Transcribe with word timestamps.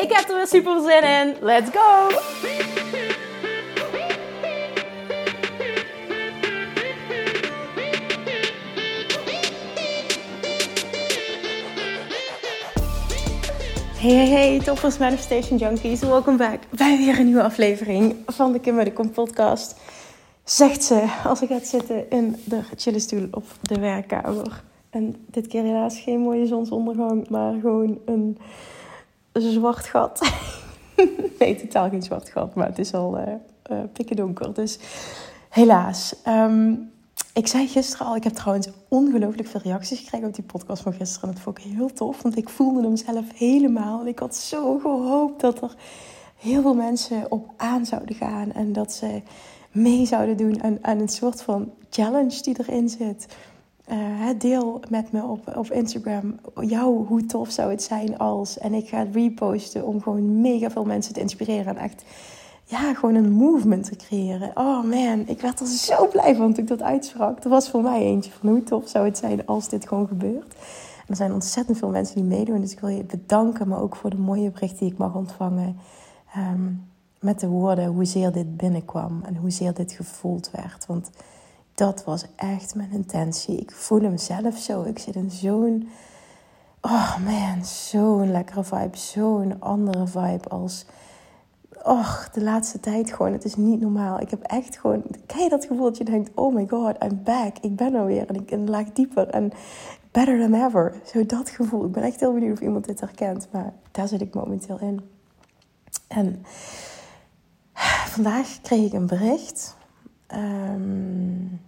Ik 0.00 0.12
heb 0.12 0.28
er 0.28 0.36
weer 0.36 0.46
super 0.46 0.80
zin 0.80 1.02
in. 1.02 1.36
Let's 1.40 1.70
go! 1.70 2.08
Hey, 13.98 14.28
hey, 14.28 14.58
toppers 14.58 14.98
Manifestation 14.98 15.58
Junkies. 15.58 16.00
Welkom 16.00 16.36
back 16.36 16.58
bij 16.70 16.96
weer 16.96 17.18
een 17.18 17.24
nieuwe 17.24 17.42
aflevering 17.42 18.16
van 18.26 18.52
de 18.52 18.60
Kim 18.60 18.84
de 18.84 18.92
Kom 18.92 19.10
podcast. 19.10 19.80
Zegt 20.44 20.84
ze 20.84 21.20
als 21.24 21.42
ik 21.42 21.48
ga 21.48 21.58
zitten 21.62 22.10
in 22.10 22.36
de 22.44 22.60
chille 22.76 22.98
stoel 22.98 23.28
op 23.30 23.44
de 23.62 23.80
werkkamer. 23.80 24.62
En 24.90 25.16
dit 25.26 25.46
keer 25.46 25.62
helaas 25.62 25.98
geen 25.98 26.20
mooie 26.20 26.46
zonsondergang, 26.46 27.28
maar 27.28 27.54
gewoon 27.60 27.98
een 28.04 28.38
zwart 29.32 29.86
gat. 29.86 30.32
nee, 31.38 31.56
totaal 31.56 31.88
geen 31.88 32.02
zwart 32.02 32.28
gat, 32.28 32.54
maar 32.54 32.66
het 32.66 32.78
is 32.78 32.94
al 32.94 33.18
uh, 33.18 33.78
pikken 33.92 34.16
donker. 34.16 34.54
Dus 34.54 34.78
helaas. 35.48 36.14
Um, 36.28 36.90
ik 37.32 37.46
zei 37.46 37.68
gisteren 37.68 38.06
al, 38.06 38.16
ik 38.16 38.24
heb 38.24 38.32
trouwens 38.32 38.68
ongelooflijk 38.88 39.48
veel 39.48 39.60
reacties 39.64 39.98
gekregen 39.98 40.28
op 40.28 40.34
die 40.34 40.44
podcast 40.44 40.82
van 40.82 40.92
gisteren. 40.92 41.28
En 41.28 41.34
dat 41.34 41.44
vond 41.44 41.58
ik 41.58 41.64
heel 41.64 41.92
tof, 41.92 42.22
want 42.22 42.36
ik 42.36 42.48
voelde 42.48 42.82
hem 42.82 42.96
zelf 42.96 43.24
helemaal. 43.34 44.00
En 44.00 44.06
ik 44.06 44.18
had 44.18 44.36
zo 44.36 44.78
gehoopt 44.78 45.40
dat 45.40 45.62
er 45.62 45.74
heel 46.36 46.62
veel 46.62 46.74
mensen 46.74 47.30
op 47.30 47.50
aan 47.56 47.86
zouden 47.86 48.14
gaan. 48.14 48.52
En 48.52 48.72
dat 48.72 48.92
ze 48.92 49.22
mee 49.70 50.06
zouden 50.06 50.36
doen 50.36 50.62
aan, 50.62 50.78
aan 50.82 50.98
een 50.98 51.08
soort 51.08 51.42
van 51.42 51.72
challenge 51.90 52.42
die 52.42 52.54
erin 52.58 52.88
zit. 52.88 53.26
Uh, 53.88 54.28
deel 54.38 54.80
met 54.88 55.12
me 55.12 55.22
op, 55.22 55.56
op 55.56 55.70
Instagram 55.70 56.40
jou, 56.60 57.06
hoe 57.06 57.26
tof 57.26 57.50
zou 57.50 57.70
het 57.70 57.82
zijn 57.82 58.18
als. 58.18 58.58
En 58.58 58.74
ik 58.74 58.88
ga 58.88 59.06
reposten 59.12 59.86
om 59.86 60.02
gewoon 60.02 60.40
mega 60.40 60.70
veel 60.70 60.84
mensen 60.84 61.14
te 61.14 61.20
inspireren. 61.20 61.76
En 61.76 61.82
echt 61.82 62.04
ja, 62.64 62.94
gewoon 62.94 63.14
een 63.14 63.32
movement 63.32 63.84
te 63.84 63.96
creëren. 63.96 64.50
Oh 64.54 64.84
man, 64.84 65.24
ik 65.26 65.40
werd 65.40 65.60
er 65.60 65.66
zo 65.66 66.08
blij 66.08 66.36
van 66.36 66.52
toen 66.52 66.62
ik 66.62 66.68
dat 66.68 66.82
uitsprak. 66.82 67.42
Dat 67.42 67.52
was 67.52 67.70
voor 67.70 67.82
mij 67.82 68.00
eentje 68.00 68.30
van 68.30 68.48
hoe 68.48 68.62
tof 68.62 68.88
zou 68.88 69.04
het 69.04 69.18
zijn 69.18 69.46
als 69.46 69.68
dit 69.68 69.88
gewoon 69.88 70.06
gebeurt. 70.06 70.54
Er 71.06 71.16
zijn 71.16 71.32
ontzettend 71.32 71.78
veel 71.78 71.88
mensen 71.88 72.14
die 72.14 72.24
meedoen. 72.24 72.60
Dus 72.60 72.72
ik 72.72 72.80
wil 72.80 72.88
je 72.88 73.04
bedanken, 73.04 73.68
maar 73.68 73.80
ook 73.80 73.96
voor 73.96 74.10
de 74.10 74.18
mooie 74.18 74.50
berichten 74.50 74.78
die 74.78 74.92
ik 74.92 74.98
mag 74.98 75.14
ontvangen. 75.14 75.76
Um, 76.36 76.88
met 77.20 77.40
de 77.40 77.48
woorden 77.48 77.86
hoezeer 77.86 78.32
dit 78.32 78.56
binnenkwam 78.56 79.20
en 79.24 79.36
hoezeer 79.36 79.74
dit 79.74 79.92
gevoeld 79.92 80.50
werd. 80.50 80.86
Want 80.86 81.10
dat 81.80 82.04
was 82.04 82.24
echt 82.36 82.74
mijn 82.74 82.90
intentie. 82.90 83.56
Ik 83.56 83.70
voel 83.70 84.00
hem 84.00 84.18
zelf 84.18 84.56
zo. 84.56 84.82
Ik 84.82 84.98
zit 84.98 85.14
in 85.14 85.30
zo'n. 85.30 85.88
Oh 86.80 87.16
man, 87.24 87.64
zo'n 87.64 88.30
lekkere 88.30 88.64
vibe. 88.64 88.96
Zo'n 88.96 89.60
andere 89.60 90.06
vibe 90.06 90.48
als 90.48 90.86
och, 91.84 92.28
de 92.32 92.42
laatste 92.42 92.80
tijd 92.80 93.12
gewoon, 93.12 93.32
het 93.32 93.44
is 93.44 93.56
niet 93.56 93.80
normaal. 93.80 94.20
Ik 94.20 94.30
heb 94.30 94.42
echt 94.42 94.78
gewoon, 94.78 95.02
kijk 95.26 95.50
dat 95.50 95.64
gevoel 95.64 95.84
dat 95.84 95.96
je 95.96 96.04
denkt, 96.04 96.30
oh 96.34 96.54
my 96.54 96.66
god, 96.68 97.02
I'm 97.02 97.22
back. 97.24 97.58
Ik 97.58 97.76
ben 97.76 97.94
er 97.94 98.06
weer 98.06 98.28
en 98.28 98.34
ik 98.34 98.50
een 98.50 98.70
laag 98.70 98.92
dieper 98.92 99.28
en 99.28 99.52
better 100.10 100.40
than 100.40 100.66
ever. 100.66 101.00
Zo 101.04 101.26
dat 101.26 101.50
gevoel. 101.50 101.84
Ik 101.84 101.92
ben 101.92 102.02
echt 102.02 102.20
heel 102.20 102.32
benieuwd 102.32 102.52
of 102.52 102.60
iemand 102.60 102.84
dit 102.84 103.00
herkent, 103.00 103.48
maar 103.52 103.72
daar 103.90 104.08
zit 104.08 104.20
ik 104.20 104.34
momenteel 104.34 104.78
in. 104.80 105.00
En 106.08 106.44
vandaag 108.06 108.60
kreeg 108.62 108.86
ik 108.86 108.92
een 108.92 109.06
bericht. 109.06 109.76
Um, 110.34 111.60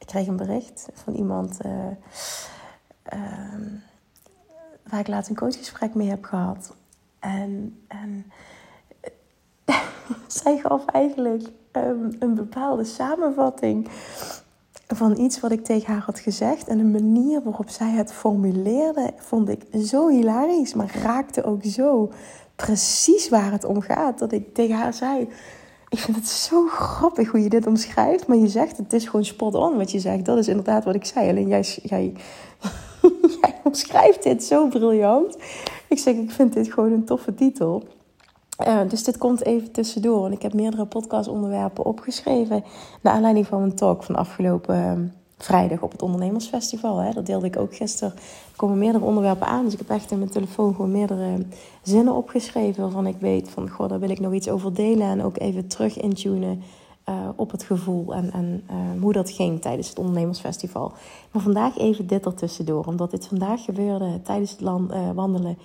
kreeg 0.11 0.27
een 0.27 0.35
bericht 0.35 0.89
van 0.93 1.13
iemand 1.13 1.57
uh, 1.65 1.71
um, 3.13 3.83
waar 4.89 4.99
ik 4.99 5.07
laatst 5.07 5.29
een 5.29 5.35
coachgesprek 5.35 5.93
mee 5.93 6.09
heb 6.09 6.23
gehad. 6.23 6.75
En, 7.19 7.79
en 7.87 8.31
zij 10.41 10.57
gaf 10.57 10.85
eigenlijk 10.85 11.43
um, 11.71 12.15
een 12.19 12.35
bepaalde 12.35 12.83
samenvatting 12.83 13.87
van 14.87 15.17
iets 15.17 15.39
wat 15.39 15.51
ik 15.51 15.63
tegen 15.63 15.93
haar 15.93 16.03
had 16.03 16.19
gezegd. 16.19 16.67
En 16.67 16.77
de 16.77 16.83
manier 16.83 17.43
waarop 17.43 17.69
zij 17.69 17.91
het 17.91 18.13
formuleerde, 18.13 19.13
vond 19.17 19.49
ik 19.49 19.63
zo 19.85 20.07
hilarisch, 20.07 20.73
maar 20.73 20.95
raakte 21.03 21.43
ook 21.43 21.63
zo 21.63 22.11
precies 22.55 23.29
waar 23.29 23.51
het 23.51 23.63
om 23.63 23.81
gaat. 23.81 24.19
Dat 24.19 24.31
ik 24.31 24.53
tegen 24.53 24.75
haar 24.75 24.93
zei. 24.93 25.29
Ik 25.91 25.99
vind 25.99 26.17
het 26.17 26.27
zo 26.27 26.67
grappig 26.67 27.31
hoe 27.31 27.43
je 27.43 27.49
dit 27.49 27.67
omschrijft. 27.67 28.27
Maar 28.27 28.37
je 28.37 28.47
zegt, 28.47 28.77
het 28.77 28.93
is 28.93 29.05
gewoon 29.05 29.25
spot 29.25 29.55
on 29.55 29.77
wat 29.77 29.91
je 29.91 29.99
zegt. 29.99 30.25
Dat 30.25 30.37
is 30.37 30.47
inderdaad 30.47 30.83
wat 30.83 30.95
ik 30.95 31.05
zei. 31.05 31.29
Alleen 31.29 31.47
jij, 31.47 31.61
jij, 31.83 32.13
omschrijft 33.63 34.23
dit 34.23 34.43
zo 34.43 34.67
briljant. 34.67 35.37
Ik 35.87 35.99
zeg, 35.99 36.15
ik 36.15 36.31
vind 36.31 36.53
dit 36.53 36.73
gewoon 36.73 36.91
een 36.91 37.05
toffe 37.05 37.33
titel. 37.33 37.83
Uh, 38.67 38.79
dus 38.87 39.03
dit 39.03 39.17
komt 39.17 39.45
even 39.45 39.71
tussendoor. 39.71 40.25
En 40.25 40.31
ik 40.31 40.41
heb 40.41 40.53
meerdere 40.53 40.85
podcastonderwerpen 40.85 41.85
opgeschreven. 41.85 42.63
Naar 43.01 43.13
aanleiding 43.13 43.47
van 43.47 43.61
een 43.61 43.75
talk 43.75 44.03
van 44.03 44.15
afgelopen 44.15 44.75
ehm, 44.75 45.05
vrijdag 45.43 45.81
op 45.81 45.91
het 45.91 46.01
Ondernemersfestival. 46.01 46.97
Hè. 46.97 47.11
Dat 47.11 47.25
deelde 47.25 47.45
ik 47.45 47.57
ook 47.57 47.75
gisteren. 47.75 48.13
Er 48.15 48.55
komen 48.55 48.77
meerdere 48.77 49.05
onderwerpen 49.05 49.47
aan. 49.47 49.63
Dus 49.63 49.73
ik 49.73 49.79
heb 49.79 49.89
echt 49.89 50.11
in 50.11 50.17
mijn 50.17 50.29
telefoon 50.29 50.75
gewoon 50.75 50.91
meerdere 50.91 51.45
zinnen 51.81 52.13
opgeschreven. 52.13 52.83
Waarvan 52.83 53.07
ik 53.07 53.15
weet 53.19 53.49
van, 53.49 53.69
goh, 53.69 53.89
daar 53.89 53.99
wil 53.99 54.09
ik 54.09 54.19
nog 54.19 54.33
iets 54.33 54.49
over 54.49 54.73
delen. 54.73 55.07
En 55.07 55.23
ook 55.23 55.37
even 55.37 55.67
terug 55.67 55.99
intunen 55.99 56.61
uh, 57.09 57.15
op 57.35 57.51
het 57.51 57.63
gevoel 57.63 58.13
en, 58.13 58.31
en 58.31 58.63
uh, 58.71 59.01
hoe 59.01 59.13
dat 59.13 59.31
ging 59.31 59.61
tijdens 59.61 59.89
het 59.89 59.99
ondernemersfestival. 59.99 60.93
Maar 61.31 61.41
vandaag 61.41 61.77
even 61.77 62.07
dit 62.07 62.25
ertussendoor. 62.25 62.85
Omdat 62.85 63.11
dit 63.11 63.27
vandaag 63.27 63.63
gebeurde 63.63 64.21
tijdens 64.21 64.51
het 64.51 64.61
land, 64.61 64.91
uh, 64.91 65.11
wandelen, 65.11 65.57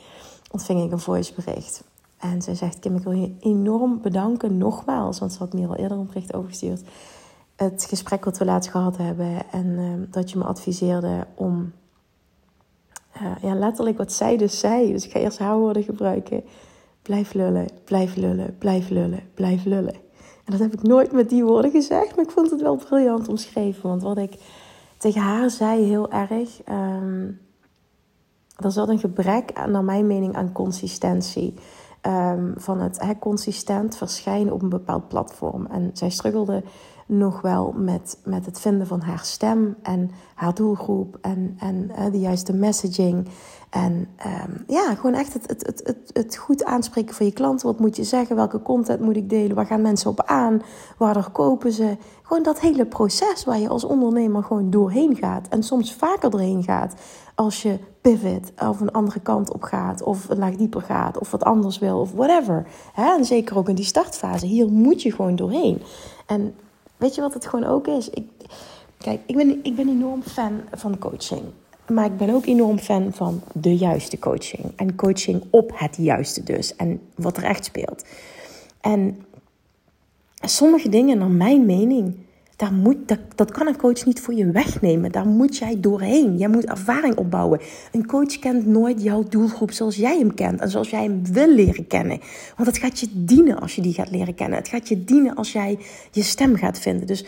ontving 0.51 0.85
ik 0.85 0.93
een 0.93 0.99
voicebericht. 0.99 1.85
En 2.19 2.43
zij 2.43 2.55
zegt, 2.55 2.79
Kim, 2.79 2.97
ik 2.97 3.03
wil 3.03 3.13
je 3.13 3.35
enorm 3.41 4.01
bedanken 4.03 4.59
nogmaals. 4.59 5.19
Want 5.19 5.33
ze 5.33 5.39
had 5.39 5.53
me 5.53 5.67
al 5.67 5.77
eerder 5.77 5.99
een 5.99 6.07
bericht 6.07 6.35
overgestuurd. 6.35 6.83
Het 7.57 7.87
gesprek 7.89 8.25
wat 8.25 8.39
we 8.39 8.45
laatst 8.45 8.71
gehad 8.71 8.97
hebben. 8.97 9.51
En 9.51 10.07
dat 10.11 10.31
je 10.31 10.39
me 10.39 10.45
adviseerde 10.45 11.27
om... 11.35 11.73
ja, 13.43 13.55
letterlijk 13.55 13.99
wat 13.99 14.13
zij 14.13 14.37
dus 14.37 14.59
zei. 14.59 14.93
Dus 14.93 15.05
ik 15.05 15.11
ga 15.11 15.19
eerst 15.19 15.39
haar 15.39 15.59
woorden 15.59 15.83
gebruiken. 15.83 16.45
Blijf 17.03 17.35
lullen, 17.35 17.67
blijf 17.85 18.17
lullen, 18.17 18.57
blijf 18.59 18.89
lullen, 18.89 19.21
blijf 19.35 19.65
lullen. 19.65 19.95
En 20.45 20.53
dat 20.53 20.61
heb 20.61 20.73
ik 20.73 20.83
nooit 20.83 21.13
met 21.13 21.29
die 21.29 21.45
woorden 21.45 21.71
gezegd, 21.71 22.17
maar 22.17 22.25
ik 22.25 22.31
vond 22.31 22.51
het 22.51 22.61
wel 22.61 22.77
briljant 22.77 23.29
omschreven. 23.29 23.89
Want 23.89 24.03
wat 24.03 24.19
ik 24.19 24.35
tegen 24.99 25.21
haar 25.21 25.51
zei 25.51 25.83
heel 25.85 26.11
erg, 26.11 26.61
um, 26.69 27.41
er 28.57 28.73
zat 28.73 28.89
een 28.89 28.99
gebrek, 28.99 29.67
naar 29.67 29.85
mijn 29.85 30.07
mening, 30.07 30.37
aan 30.37 30.53
consistentie. 30.53 31.55
Um, 32.03 32.55
van 32.57 32.81
het 32.81 33.01
he, 33.01 33.19
consistent 33.19 33.97
verschijnen 33.97 34.53
op 34.53 34.63
een 34.63 34.69
bepaald 34.69 35.09
platform. 35.09 35.67
En 35.67 35.91
zij 35.93 36.11
struggelde 36.11 36.63
nog 37.07 37.41
wel 37.41 37.75
met, 37.77 38.19
met 38.25 38.47
het 38.47 38.61
vinden 38.61 38.87
van 38.87 39.01
haar 39.01 39.25
stem 39.25 39.77
en 39.83 40.11
haar 40.35 40.55
doelgroep 40.55 41.19
en, 41.21 41.57
en 41.59 41.91
uh, 41.99 42.13
de 42.13 42.19
juiste 42.19 42.53
messaging. 42.53 43.29
En 43.71 43.93
um, 43.93 44.65
ja, 44.67 44.95
gewoon 44.95 45.15
echt 45.15 45.33
het, 45.33 45.49
het, 45.49 45.67
het, 45.67 45.81
het, 45.85 46.11
het 46.13 46.37
goed 46.37 46.65
aanspreken 46.65 47.15
van 47.15 47.27
je 47.27 47.33
klanten. 47.33 47.67
Wat 47.67 47.81
moet 47.81 47.97
je 47.97 48.05
zeggen? 48.05 48.37
Welke 48.37 48.63
content 48.63 49.01
moet 49.01 49.17
ik 49.17 49.31
delen? 49.31 49.57
Waar 49.57 49.67
gaan 49.67 49.83
mensen 49.83 50.11
op 50.11 50.23
aan? 50.23 50.63
Waar 50.99 51.31
kopen 51.31 51.73
ze? 51.73 51.97
Gewoon 52.23 52.43
dat 52.43 52.61
hele 52.61 52.87
proces 52.87 53.45
waar 53.45 53.59
je 53.59 53.69
als 53.69 53.85
ondernemer 53.85 54.43
gewoon 54.43 54.71
doorheen 54.71 55.17
gaat. 55.17 55.49
En 55.49 55.63
soms 55.63 55.95
vaker 55.95 56.31
doorheen 56.31 56.63
gaat 56.63 56.95
als 57.35 57.63
je 57.63 57.79
pivot 58.01 58.53
of 58.69 58.81
een 58.81 58.93
andere 58.93 59.21
kant 59.21 59.53
op 59.53 59.63
gaat. 59.63 60.03
Of 60.03 60.29
een 60.29 60.39
laag 60.39 60.57
dieper 60.57 60.83
gaat. 60.83 61.19
Of 61.19 61.31
wat 61.31 61.45
anders 61.45 61.79
wil. 61.79 62.01
Of 62.01 62.13
whatever. 62.13 62.67
En 62.95 63.25
zeker 63.25 63.57
ook 63.57 63.69
in 63.69 63.75
die 63.75 63.85
startfase. 63.85 64.47
Hier 64.47 64.69
moet 64.69 65.03
je 65.03 65.13
gewoon 65.13 65.37
doorheen. 65.37 65.83
En 66.27 66.55
weet 66.97 67.15
je 67.15 67.21
wat 67.21 67.35
het 67.35 67.47
gewoon 67.47 67.67
ook 67.67 67.87
is? 67.87 68.11
Ik, 68.11 68.29
kijk, 68.99 69.21
ik 69.27 69.37
ben, 69.37 69.61
ik 69.63 69.77
ben 69.77 69.89
enorm 69.89 70.23
fan 70.23 70.61
van 70.73 70.99
coaching. 70.99 71.43
Maar 71.89 72.05
ik 72.05 72.17
ben 72.17 72.31
ook 72.31 72.47
enorm 72.47 72.79
fan 72.79 73.13
van 73.13 73.43
de 73.53 73.77
juiste 73.77 74.19
coaching. 74.19 74.73
En 74.77 74.95
coaching 74.95 75.43
op 75.51 75.73
het 75.75 75.97
juiste 75.97 76.43
dus. 76.43 76.77
En 76.77 77.01
wat 77.15 77.37
er 77.37 77.45
echt 77.45 77.65
speelt. 77.65 78.05
En 78.81 79.25
sommige 80.41 80.89
dingen, 80.89 81.19
naar 81.19 81.31
mijn 81.31 81.67
mening, 81.67 82.17
Daar 82.57 82.73
moet, 82.73 83.09
dat, 83.09 83.19
dat 83.35 83.51
kan 83.51 83.67
een 83.67 83.77
coach 83.77 84.05
niet 84.05 84.21
voor 84.21 84.35
je 84.35 84.51
wegnemen. 84.51 85.13
Daar 85.13 85.27
moet 85.27 85.57
jij 85.57 85.81
doorheen. 85.81 86.37
Jij 86.37 86.49
moet 86.49 86.65
ervaring 86.65 87.17
opbouwen. 87.17 87.61
Een 87.93 88.07
coach 88.07 88.39
kent 88.39 88.67
nooit 88.67 89.03
jouw 89.03 89.23
doelgroep 89.23 89.73
zoals 89.73 89.97
jij 89.97 90.19
hem 90.19 90.35
kent 90.35 90.61
en 90.61 90.71
zoals 90.71 90.91
jij 90.91 91.03
hem 91.03 91.33
wil 91.33 91.55
leren 91.55 91.87
kennen. 91.87 92.21
Want 92.57 92.69
het 92.69 92.79
gaat 92.79 93.01
je 93.01 93.09
dienen 93.13 93.61
als 93.61 93.75
je 93.75 93.83
die 93.83 93.95
gaat 93.95 94.11
leren 94.11 94.35
kennen. 94.35 94.59
Het 94.59 94.69
gaat 94.69 94.89
je 94.89 95.05
dienen 95.05 95.35
als 95.35 95.53
jij 95.53 95.79
je 96.11 96.23
stem 96.23 96.57
gaat 96.57 96.79
vinden. 96.79 97.07
Dus 97.07 97.25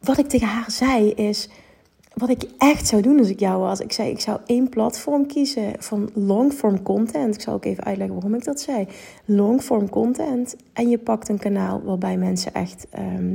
wat 0.00 0.18
ik 0.18 0.28
tegen 0.28 0.48
haar 0.48 0.70
zei 0.70 1.10
is 1.10 1.48
wat 2.14 2.28
ik 2.28 2.42
echt 2.58 2.86
zou 2.86 3.02
doen 3.02 3.18
als 3.18 3.28
ik 3.28 3.40
jou 3.40 3.60
was. 3.60 3.80
Ik 3.80 3.92
zei, 3.92 4.10
ik 4.10 4.20
zou 4.20 4.40
één 4.46 4.68
platform 4.68 5.26
kiezen 5.26 5.72
van 5.78 6.10
long-form 6.14 6.82
content. 6.82 7.34
Ik 7.34 7.40
zal 7.40 7.54
ook 7.54 7.64
even 7.64 7.84
uitleggen 7.84 8.14
waarom 8.14 8.34
ik 8.34 8.44
dat 8.44 8.60
zei. 8.60 8.86
Long-form 9.24 9.88
content. 9.88 10.56
En 10.72 10.88
je 10.88 10.98
pakt 10.98 11.28
een 11.28 11.38
kanaal 11.38 11.82
waarbij 11.82 12.16
mensen 12.16 12.54
echt 12.54 12.86
ehm, 12.90 13.34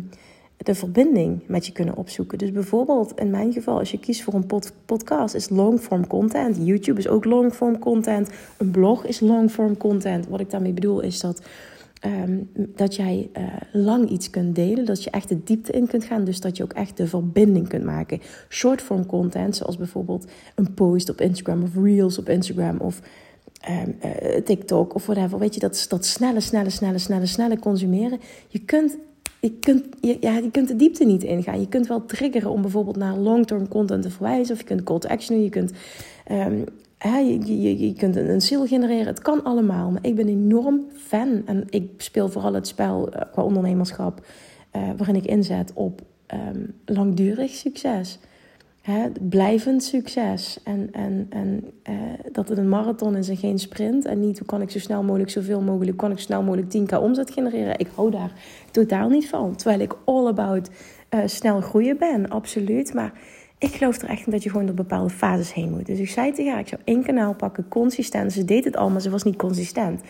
de 0.64 0.76
verbinding 0.76 1.42
met 1.48 1.66
je 1.66 1.72
kunnen 1.72 1.96
opzoeken. 1.96 2.38
Dus 2.38 2.52
bijvoorbeeld 2.52 3.20
in 3.20 3.30
mijn 3.30 3.54
geval, 3.54 3.80
als 3.80 3.92
je 3.92 4.00
kiest 4.00 4.24
voor 4.24 4.34
een 4.34 4.50
podcast, 4.86 5.36
is 5.36 5.50
long-form 5.50 6.08
content. 6.08 6.58
YouTube 6.60 7.00
is 7.00 7.08
ook 7.08 7.26
long-form 7.26 7.80
content. 7.80 8.30
Een 8.58 8.72
blog 8.72 9.06
is 9.06 9.20
long-form 9.20 9.78
content. 9.78 10.28
Wat 10.28 10.40
ik 10.40 10.50
daarmee 10.50 10.74
bedoel 10.74 11.02
is 11.02 11.20
dat 11.20 11.42
Ehm, 12.02 12.38
dat 12.54 12.96
jij 12.96 13.30
uh, 13.38 13.44
lang 13.72 14.10
iets 14.10 14.30
kunt 14.30 14.56
delen, 14.56 14.86
dat 14.86 15.04
je 15.04 15.10
echt 15.10 15.30
de 15.30 15.44
diepte 15.44 15.72
in 15.72 15.88
kunt 15.88 16.04
gaan, 16.04 16.24
dus 16.24 16.40
dat 16.40 16.58
je 16.58 16.64
ook 16.64 16.74
echt 16.74 16.98
de 16.98 17.08
verbinding 17.08 17.68
kunt 17.68 17.84
maken. 17.84 18.22
Shortform 18.50 19.06
content, 19.06 19.56
zoals 19.56 19.78
bijvoorbeeld 19.78 20.26
een 20.56 20.74
post 20.74 21.10
op 21.10 21.22
Instagram 21.22 21.64
of 21.64 21.70
reels 21.76 22.18
op 22.18 22.30
Instagram 22.30 22.78
of 22.78 23.00
um, 23.70 23.96
uh, 24.06 24.38
TikTok 24.38 24.94
of 24.94 25.06
whatever. 25.06 25.40
Weet 25.40 25.54
je, 25.54 25.60
dat, 25.60 25.86
dat 25.90 26.06
snelle, 26.06 26.40
snelle, 26.40 26.70
snelle, 26.70 26.98
snelle, 26.98 27.26
snelle 27.26 27.60
consumeren. 27.60 28.20
Je 28.48 28.60
kunt, 28.60 28.98
je, 29.42 29.52
kunt, 29.60 29.86
je, 30.02 30.18
ja, 30.20 30.38
je 30.38 30.52
kunt 30.52 30.68
de 30.68 30.76
diepte 30.76 31.06
niet 31.06 31.24
ingaan. 31.24 31.60
Je 31.60 31.68
kunt 31.68 31.88
wel 31.88 32.06
triggeren 32.06 32.50
om 32.50 32.62
bijvoorbeeld 32.62 32.98
naar 32.98 33.18
long-term 33.18 33.68
content 33.68 34.02
te 34.02 34.10
verwijzen, 34.10 34.54
of 34.54 34.60
je 34.60 34.68
kunt 34.68 34.84
call 34.84 35.00
to 35.00 35.10
action 35.10 35.44
je 35.44 35.50
kunt 35.50 35.72
um, 36.32 36.66
je, 37.04 37.62
je, 37.62 37.88
je, 37.88 37.94
kunt 37.94 38.16
een, 38.16 38.42
ziel 38.42 38.68
genereren. 38.68 39.06
Het 39.06 39.22
kan 39.22 39.44
allemaal. 39.44 39.92
Maar 39.92 40.06
ik 40.06 40.16
ben 40.16 40.28
enorm 40.28 40.86
fan. 40.96 41.42
En 41.46 41.66
ik 41.70 41.90
speel 41.98 42.30
vooral 42.30 42.54
het 42.54 42.68
spel 42.68 43.10
uh, 43.16 43.22
qua 43.32 43.44
ondernemerschap. 43.44 44.26
Uh, 44.76 44.90
waarin 44.98 45.16
ik 45.16 45.26
inzet 45.26 45.72
op 45.74 46.02
um, 46.34 46.74
langdurig 46.86 47.52
succes. 47.52 48.20
Blijvend 49.20 49.84
succes. 49.84 50.60
En, 50.64 50.90
en, 50.92 51.28
en 51.30 51.64
uh, 51.90 51.96
dat 52.32 52.50
het 52.50 52.58
een 52.58 52.70
marathon 52.70 53.16
is 53.16 53.30
en 53.30 53.38
geen 53.38 53.60
sprint. 53.60 54.06
En 54.06 54.20
niet 54.20 54.38
hoe 54.38 54.48
kan 54.48 54.62
ik 54.62 54.70
zo 54.70 54.80
snel 54.80 55.04
mogelijk, 55.04 55.30
zoveel 55.30 55.62
mogelijk, 55.62 55.98
kan 55.98 56.12
ik 56.12 56.18
zo 56.18 56.24
snel 56.24 56.44
mogelijk 56.44 56.78
10k 56.78 56.98
omzet 57.02 57.32
genereren. 57.32 57.80
Ik 57.80 57.88
hou 57.96 58.12
daar 58.12 58.32
totaal 58.72 59.10
niet 59.10 59.30
van. 59.30 59.56
Terwijl 59.56 59.80
ik 59.80 59.98
all 60.06 60.28
about 60.28 60.70
snel 61.26 61.62
groeien 61.62 61.98
ben, 61.98 62.30
absoluut. 62.30 62.94
Maar 62.94 63.14
ik 63.62 63.74
geloof 63.74 64.02
er 64.02 64.10
echt 64.10 64.26
in 64.26 64.32
dat 64.32 64.44
je 64.44 64.50
gewoon 64.50 64.66
door 64.66 64.76
bepaalde 64.76 65.10
fases 65.10 65.54
heen 65.54 65.70
moet. 65.70 65.86
Dus 65.86 66.00
ik 66.00 66.10
zei 66.10 66.32
tegen 66.32 66.52
haar, 66.52 66.62
ik 66.62 66.68
zou 66.68 66.82
één 66.84 67.04
kanaal 67.04 67.36
pakken, 67.36 67.68
consistent. 67.68 68.34
Ze 68.34 68.46
deed 68.46 68.64
het 68.64 68.78
al, 68.78 68.90
maar 68.90 69.02
ze 69.02 69.10
was 69.10 69.24
niet 69.24 69.36
consistent. 69.36 70.02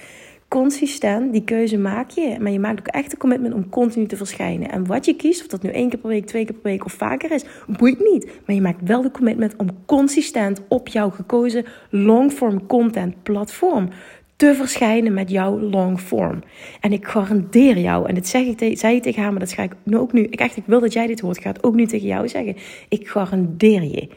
Consistent, 0.51 1.31
die 1.31 1.44
keuze 1.44 1.77
maak 1.77 2.09
je. 2.09 2.38
Maar 2.39 2.51
je 2.51 2.59
maakt 2.59 2.80
ook 2.80 2.88
echt 2.88 3.12
een 3.12 3.18
commitment 3.18 3.53
om 3.53 3.69
continu 3.69 4.06
te 4.06 4.18
verschijnen. 4.18 4.71
En 4.71 4.86
wat 4.86 5.06
je 5.06 5.15
kiest, 5.15 5.42
of 5.42 5.48
dat 5.48 5.62
nu 5.62 5.69
één 5.69 5.89
keer 5.89 6.00
per 6.00 6.09
week, 6.09 6.25
twee 6.25 6.45
keer 6.45 6.53
per 6.53 6.71
week 6.71 6.86
of 6.86 6.94
vaker 6.94 7.31
is, 7.31 7.45
boeit 7.68 8.00
niet. 8.00 8.25
Maar 8.45 8.56
je 8.56 8.62
maakt 8.62 8.81
wel 8.83 9.01
de 9.01 9.12
commitment 9.12 9.56
om 9.57 9.68
consistent 9.86 10.62
op 10.68 10.88
jouw 10.88 11.09
gekozen 11.09 11.65
long-form 11.89 12.65
content 12.68 13.24
platform 13.24 13.89
te 14.36 14.56
verschijnen 14.56 15.13
met 15.13 15.30
jouw 15.30 15.59
long 15.59 16.00
form. 16.00 16.44
En 16.80 16.92
ik 16.92 17.07
garandeer 17.07 17.77
jou, 17.77 18.07
en 18.07 18.15
dat 18.15 18.27
zeg 18.27 18.45
ik 18.45 18.57
te, 18.57 18.75
zei 18.75 18.94
je 18.94 19.01
tegen 19.01 19.21
haar, 19.21 19.31
maar 19.31 19.39
dat 19.39 19.53
ga 19.53 19.63
ik 19.63 19.74
nu 19.83 19.98
ook 19.98 20.13
nu. 20.13 20.24
Ik 20.24 20.39
echt, 20.39 20.57
ik 20.57 20.65
wil 20.65 20.80
dat 20.80 20.94
jij 20.94 21.07
dit 21.07 21.19
hoort. 21.19 21.38
Ik 21.38 21.44
ga 21.44 21.50
het 21.51 21.63
ook 21.63 21.75
nu 21.75 21.86
tegen 21.86 22.07
jou 22.07 22.27
zeggen. 22.27 22.56
Ik 22.89 23.07
garandeer 23.07 23.83
je 23.83 24.09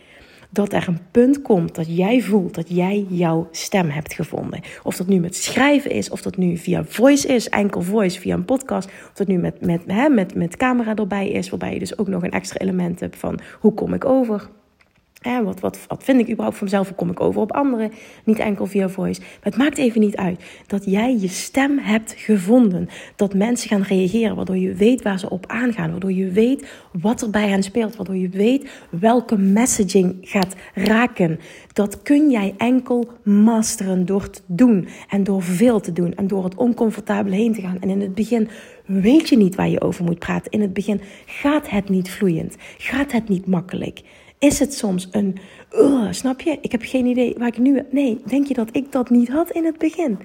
dat 0.54 0.72
er 0.72 0.88
een 0.88 1.00
punt 1.10 1.42
komt 1.42 1.74
dat 1.74 1.96
jij 1.96 2.20
voelt 2.20 2.54
dat 2.54 2.68
jij 2.68 3.06
jouw 3.08 3.48
stem 3.50 3.88
hebt 3.88 4.14
gevonden. 4.14 4.60
Of 4.82 4.96
dat 4.96 5.06
nu 5.06 5.18
met 5.20 5.36
schrijven 5.36 5.90
is, 5.90 6.10
of 6.10 6.22
dat 6.22 6.36
nu 6.36 6.56
via 6.56 6.84
voice 6.84 7.28
is, 7.28 7.48
enkel 7.48 7.82
voice 7.82 8.20
via 8.20 8.34
een 8.34 8.44
podcast, 8.44 8.88
of 8.88 9.12
dat 9.14 9.26
nu 9.26 9.38
met, 9.38 9.60
met, 9.60 9.82
hè, 9.86 10.08
met, 10.08 10.34
met 10.34 10.56
camera 10.56 10.94
erbij 10.94 11.28
is, 11.28 11.48
waarbij 11.50 11.72
je 11.72 11.78
dus 11.78 11.98
ook 11.98 12.08
nog 12.08 12.22
een 12.22 12.30
extra 12.30 12.60
element 12.60 13.00
hebt 13.00 13.16
van 13.16 13.40
hoe 13.60 13.74
kom 13.74 13.94
ik 13.94 14.04
over. 14.04 14.48
Wat, 15.24 15.60
wat, 15.60 15.78
wat 15.88 16.04
vind 16.04 16.20
ik 16.20 16.28
überhaupt 16.28 16.56
van 16.56 16.66
mezelf? 16.66 16.86
Hoe 16.86 16.96
kom 16.96 17.10
ik 17.10 17.20
over 17.20 17.40
op 17.40 17.52
anderen? 17.52 17.92
Niet 18.24 18.38
enkel 18.38 18.66
via 18.66 18.88
voice. 18.88 19.20
Maar 19.20 19.38
het 19.42 19.56
maakt 19.56 19.78
even 19.78 20.00
niet 20.00 20.16
uit. 20.16 20.44
Dat 20.66 20.84
jij 20.84 21.16
je 21.18 21.28
stem 21.28 21.78
hebt 21.78 22.14
gevonden. 22.16 22.88
Dat 23.16 23.34
mensen 23.34 23.68
gaan 23.68 23.82
reageren. 23.82 24.36
Waardoor 24.36 24.56
je 24.56 24.74
weet 24.74 25.02
waar 25.02 25.18
ze 25.18 25.30
op 25.30 25.46
aangaan. 25.46 25.90
Waardoor 25.90 26.12
je 26.12 26.30
weet 26.30 26.66
wat 26.92 27.22
er 27.22 27.30
bij 27.30 27.48
hen 27.48 27.62
speelt. 27.62 27.96
Waardoor 27.96 28.16
je 28.16 28.28
weet 28.28 28.70
welke 28.90 29.38
messaging 29.38 30.16
gaat 30.20 30.54
raken. 30.74 31.40
Dat 31.72 32.02
kun 32.02 32.30
jij 32.30 32.54
enkel 32.56 33.08
masteren 33.22 34.06
door 34.06 34.30
te 34.30 34.40
doen. 34.46 34.88
En 35.08 35.24
door 35.24 35.42
veel 35.42 35.80
te 35.80 35.92
doen. 35.92 36.14
En 36.14 36.26
door 36.26 36.44
het 36.44 36.54
oncomfortabel 36.54 37.32
heen 37.32 37.54
te 37.54 37.60
gaan. 37.60 37.80
En 37.80 37.90
in 37.90 38.00
het 38.00 38.14
begin 38.14 38.48
weet 38.86 39.28
je 39.28 39.36
niet 39.36 39.54
waar 39.54 39.68
je 39.68 39.80
over 39.80 40.04
moet 40.04 40.18
praten. 40.18 40.50
In 40.50 40.60
het 40.60 40.72
begin 40.72 41.00
gaat 41.26 41.70
het 41.70 41.88
niet 41.88 42.10
vloeiend. 42.10 42.56
Gaat 42.78 43.12
het 43.12 43.28
niet 43.28 43.46
makkelijk. 43.46 44.02
Is 44.44 44.58
het 44.58 44.74
soms 44.74 45.08
een, 45.10 45.36
snap 46.10 46.40
je? 46.40 46.58
Ik 46.60 46.72
heb 46.72 46.82
geen 46.84 47.06
idee 47.06 47.34
waar 47.38 47.48
ik 47.48 47.58
nu. 47.58 47.82
Nee, 47.90 48.20
denk 48.26 48.46
je 48.46 48.54
dat 48.54 48.68
ik 48.72 48.92
dat 48.92 49.10
niet 49.10 49.28
had 49.28 49.50
in 49.50 49.64
het 49.64 49.78
begin? 49.78 50.18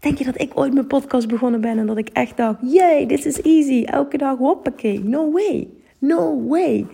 Denk 0.00 0.18
je 0.18 0.24
dat 0.24 0.40
ik 0.40 0.58
ooit 0.58 0.74
mijn 0.74 0.86
podcast 0.86 1.28
begonnen 1.28 1.60
ben 1.60 1.78
en 1.78 1.86
dat 1.86 1.98
ik 1.98 2.08
echt 2.08 2.36
dacht: 2.36 2.58
yay, 2.62 3.06
this 3.06 3.26
is 3.26 3.40
easy. 3.40 3.84
Elke 3.84 4.16
dag 4.16 4.38
hoppakee. 4.38 5.04
No 5.04 5.32
way. 5.32 5.68
No 5.98 6.46
way. 6.46 6.86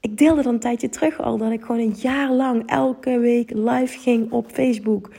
Ik 0.00 0.18
deelde 0.18 0.42
dan 0.42 0.54
een 0.54 0.60
tijdje 0.60 0.88
terug 0.88 1.20
al 1.20 1.36
dat 1.36 1.52
ik 1.52 1.60
gewoon 1.60 1.80
een 1.80 1.96
jaar 1.96 2.32
lang 2.32 2.62
elke 2.66 3.18
week 3.18 3.50
live 3.50 3.98
ging 3.98 4.32
op 4.32 4.50
Facebook 4.52 5.10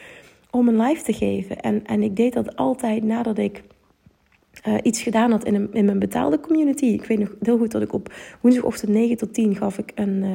om 0.50 0.68
een 0.68 0.82
live 0.82 1.04
te 1.04 1.14
geven. 1.14 1.60
En, 1.60 1.86
en 1.86 2.04
ik 2.04 2.16
deed 2.16 2.34
dat 2.34 2.56
altijd 2.56 3.04
nadat 3.04 3.38
ik 3.38 3.64
uh, 4.68 4.74
iets 4.84 5.02
gedaan 5.02 5.32
had 5.32 5.44
in, 5.44 5.70
in 5.74 5.86
mijn 5.86 6.00
betaalde 6.00 6.40
community. 6.40 6.86
Ik 6.86 7.06
weet 7.06 7.20
nog 7.20 7.36
heel 7.42 7.58
goed 7.58 7.72
dat 7.72 7.82
ik 7.82 7.94
op 7.94 8.14
woensdagochtend 8.42 8.92
9 8.92 9.18
tot 9.18 9.34
10 9.34 9.56
gaf 9.56 9.78
ik 9.78 9.92
een 9.96 10.24
uh, 10.24 10.30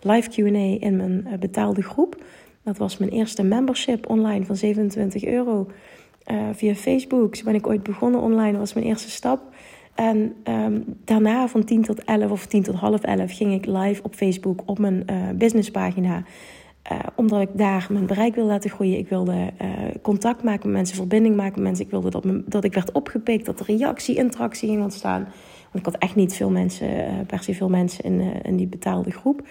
live 0.00 0.28
Q&A 0.28 0.86
in 0.86 0.96
mijn 0.96 1.26
uh, 1.26 1.38
betaalde 1.38 1.82
groep. 1.82 2.22
Dat 2.62 2.78
was 2.78 2.98
mijn 2.98 3.10
eerste 3.10 3.42
membership 3.42 4.08
online 4.08 4.44
van 4.44 4.56
27 4.56 5.24
euro 5.24 5.70
via 6.52 6.74
Facebook. 6.74 7.36
Zo 7.36 7.44
ben 7.44 7.54
ik 7.54 7.66
ooit 7.66 7.82
begonnen 7.82 8.20
online, 8.20 8.50
dat 8.50 8.60
was 8.60 8.72
mijn 8.72 8.86
eerste 8.86 9.10
stap. 9.10 9.42
En 9.94 10.34
um, 10.44 10.84
daarna 11.04 11.48
van 11.48 11.64
10 11.64 11.82
tot 11.82 12.04
11 12.04 12.30
of 12.30 12.46
10 12.46 12.62
tot 12.62 12.74
half 12.74 13.02
11 13.02 13.36
ging 13.36 13.54
ik 13.54 13.66
live 13.66 14.02
op 14.02 14.14
Facebook 14.14 14.62
op 14.66 14.78
mijn 14.78 15.04
businesspagina 15.34 16.24
uh, 16.92 16.98
omdat 17.14 17.40
ik 17.40 17.48
daar 17.52 17.86
mijn 17.90 18.06
bereik 18.06 18.34
wil 18.34 18.46
laten 18.46 18.70
groeien. 18.70 18.98
Ik 18.98 19.08
wilde 19.08 19.32
uh, 19.32 19.68
contact 20.02 20.42
maken 20.42 20.66
met 20.66 20.76
mensen, 20.76 20.96
verbinding 20.96 21.36
maken 21.36 21.54
met 21.54 21.62
mensen. 21.62 21.84
Ik 21.84 21.90
wilde 21.90 22.10
dat, 22.10 22.24
dat 22.46 22.64
ik 22.64 22.74
werd 22.74 22.92
opgepikt, 22.92 23.46
dat 23.46 23.60
er 23.60 23.66
reactie, 23.66 24.16
interactie 24.16 24.68
ging 24.68 24.82
ontstaan. 24.82 25.22
Want 25.72 25.86
ik 25.86 25.92
had 25.92 26.02
echt 26.02 26.14
niet 26.14 26.34
veel 26.34 26.50
mensen, 26.50 26.88
uh, 26.88 27.06
per 27.26 27.42
se 27.42 27.54
veel 27.54 27.68
mensen 27.68 28.04
in, 28.42 28.56
die 28.56 28.66
betaalde 28.66 29.10
groep. 29.10 29.46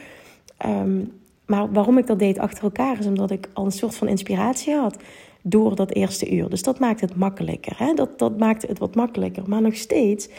Um, 0.66 1.12
maar 1.46 1.72
waarom 1.72 1.98
ik 1.98 2.08
dat 2.08 2.20
deed 2.20 2.40
achter 2.40 2.64
elkaar 2.64 3.00
is 3.00 3.06
omdat 3.06 3.32
ik 3.32 3.50
al 3.54 3.66
een 3.66 3.72
soort 3.72 3.96
van 3.96 4.08
inspiratie 4.08 4.76
had 4.76 4.98
door 5.42 5.76
dat 5.76 5.94
eerste 5.94 6.36
uur. 6.36 6.50
Dus 6.50 6.64
dat 6.64 6.80
maakt 6.80 7.02
het 7.02 7.16
makkelijker. 7.16 7.76
Hè? 7.78 7.94
Dat, 7.94 8.20
dat 8.20 8.38
maakte 8.38 8.68
het 8.68 8.80
wat 8.80 8.96
makkelijker. 8.96 9.44
Maar 9.50 9.62
nog 9.62 9.76
steeds 9.76 10.30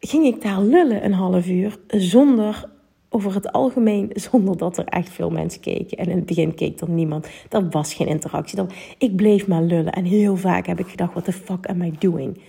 ging 0.00 0.24
ik 0.24 0.42
daar 0.42 0.62
lullen 0.62 1.04
een 1.04 1.12
half 1.12 1.46
uur 1.46 1.78
zonder 1.88 2.70
over 3.12 3.34
het 3.34 3.52
algemeen 3.52 4.10
zonder 4.30 4.56
dat 4.56 4.78
er 4.78 4.84
echt 4.84 5.08
veel 5.08 5.30
mensen 5.30 5.60
keken. 5.60 5.98
En 5.98 6.06
in 6.06 6.16
het 6.16 6.26
begin 6.26 6.54
keek 6.54 6.80
er 6.80 6.90
niemand. 6.90 7.28
Er 7.48 7.68
was 7.68 7.94
geen 7.94 8.06
interactie. 8.06 8.58
Ik 8.98 9.16
bleef 9.16 9.46
maar 9.46 9.62
lullen. 9.62 9.92
En 9.92 10.04
heel 10.04 10.36
vaak 10.36 10.66
heb 10.66 10.78
ik 10.78 10.88
gedacht, 10.88 11.12
what 11.12 11.24
the 11.24 11.32
fuck 11.32 11.66
am 11.66 11.82
I 11.82 11.92
doing? 11.98 12.40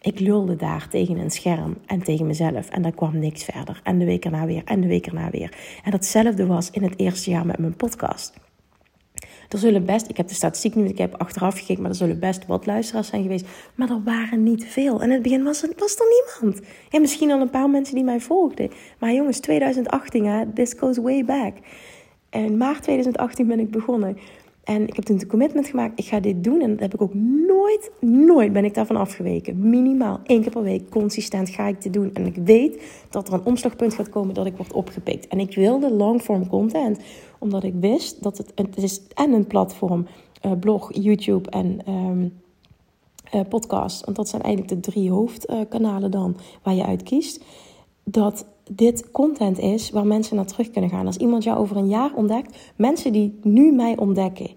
Ik 0.00 0.20
lulde 0.20 0.56
daar 0.56 0.88
tegen 0.88 1.18
een 1.18 1.30
scherm 1.30 1.76
en 1.86 2.02
tegen 2.02 2.26
mezelf. 2.26 2.68
En 2.68 2.82
daar 2.82 2.94
kwam 2.94 3.18
niks 3.18 3.44
verder. 3.44 3.80
En 3.82 3.98
de 3.98 4.04
week 4.04 4.24
erna 4.24 4.46
weer. 4.46 4.62
En 4.64 4.80
de 4.80 4.86
week 4.86 5.06
erna 5.06 5.30
weer. 5.30 5.52
En 5.84 5.90
datzelfde 5.90 6.46
was 6.46 6.70
in 6.70 6.82
het 6.82 6.98
eerste 6.98 7.30
jaar 7.30 7.46
met 7.46 7.58
mijn 7.58 7.76
podcast. 7.76 8.45
Er 9.48 9.58
zullen 9.58 9.84
best, 9.84 10.08
ik 10.08 10.16
heb 10.16 10.28
de 10.28 10.34
statistiek 10.34 10.74
niet, 10.74 10.90
ik 10.90 10.98
heb 10.98 11.14
achteraf 11.14 11.58
gekeken, 11.58 11.82
maar 11.82 11.90
er 11.90 11.96
zullen 11.96 12.18
best 12.18 12.46
wat 12.46 12.66
luisteraars 12.66 13.08
zijn 13.08 13.22
geweest. 13.22 13.46
Maar 13.74 13.90
er 13.90 14.02
waren 14.04 14.42
niet 14.42 14.64
veel. 14.64 15.00
En 15.00 15.06
in 15.06 15.12
het 15.12 15.22
begin 15.22 15.44
was 15.44 15.62
er, 15.62 15.72
was 15.76 15.96
er 15.96 16.06
niemand. 16.40 16.66
Ja, 16.90 17.00
misschien 17.00 17.30
al 17.30 17.40
een 17.40 17.50
paar 17.50 17.70
mensen 17.70 17.94
die 17.94 18.04
mij 18.04 18.20
volgden. 18.20 18.70
Maar 18.98 19.12
jongens, 19.12 19.40
2018, 19.40 20.26
hè, 20.26 20.52
this 20.52 20.74
goes 20.78 20.96
way 20.96 21.24
back. 21.24 21.54
In 22.30 22.56
maart 22.56 22.82
2018 22.82 23.46
ben 23.46 23.60
ik 23.60 23.70
begonnen. 23.70 24.18
En 24.66 24.88
ik 24.88 24.96
heb 24.96 25.04
toen 25.04 25.18
de 25.18 25.26
commitment 25.26 25.66
gemaakt, 25.66 25.98
ik 25.98 26.04
ga 26.04 26.20
dit 26.20 26.44
doen. 26.44 26.60
En 26.60 26.70
dat 26.70 26.80
heb 26.80 26.94
ik 26.94 27.02
ook 27.02 27.14
nooit, 27.14 27.90
nooit 28.00 28.52
ben 28.52 28.64
ik 28.64 28.74
daarvan 28.74 28.96
afgeweken. 28.96 29.68
Minimaal 29.68 30.20
één 30.24 30.42
keer 30.42 30.50
per 30.50 30.62
week, 30.62 30.90
consistent 30.90 31.48
ga 31.48 31.66
ik 31.66 31.82
dit 31.82 31.92
doen. 31.92 32.10
En 32.14 32.26
ik 32.26 32.36
weet 32.36 32.82
dat 33.10 33.28
er 33.28 33.34
een 33.34 33.44
omslagpunt 33.44 33.94
gaat 33.94 34.08
komen 34.08 34.34
dat 34.34 34.46
ik 34.46 34.56
word 34.56 34.72
opgepikt. 34.72 35.26
En 35.26 35.40
ik 35.40 35.54
wilde 35.54 35.90
longform 35.90 36.48
content, 36.48 36.98
omdat 37.38 37.64
ik 37.64 37.74
wist 37.80 38.22
dat 38.22 38.38
het, 38.38 38.52
het 38.54 38.76
is 38.76 39.00
en 39.14 39.32
een 39.32 39.46
platform, 39.46 40.06
uh, 40.46 40.52
blog, 40.60 40.94
YouTube 40.94 41.50
en 41.50 41.80
um, 41.88 42.32
uh, 43.34 43.40
podcast. 43.48 44.04
Want 44.04 44.16
dat 44.16 44.28
zijn 44.28 44.42
eigenlijk 44.42 44.74
de 44.74 44.90
drie 44.90 45.10
hoofdkanalen 45.10 46.10
dan 46.10 46.36
waar 46.62 46.74
je 46.74 46.86
uit 46.86 47.02
kiest. 47.02 47.44
Dat 48.04 48.46
dit 48.70 49.10
content 49.10 49.58
is 49.58 49.90
waar 49.90 50.06
mensen 50.06 50.36
naar 50.36 50.46
terug 50.46 50.70
kunnen 50.70 50.90
gaan. 50.90 51.06
Als 51.06 51.16
iemand 51.16 51.44
jou 51.44 51.58
over 51.58 51.76
een 51.76 51.88
jaar 51.88 52.14
ontdekt, 52.14 52.56
mensen 52.76 53.12
die 53.12 53.38
nu 53.42 53.72
mij 53.72 53.96
ontdekken. 53.96 54.50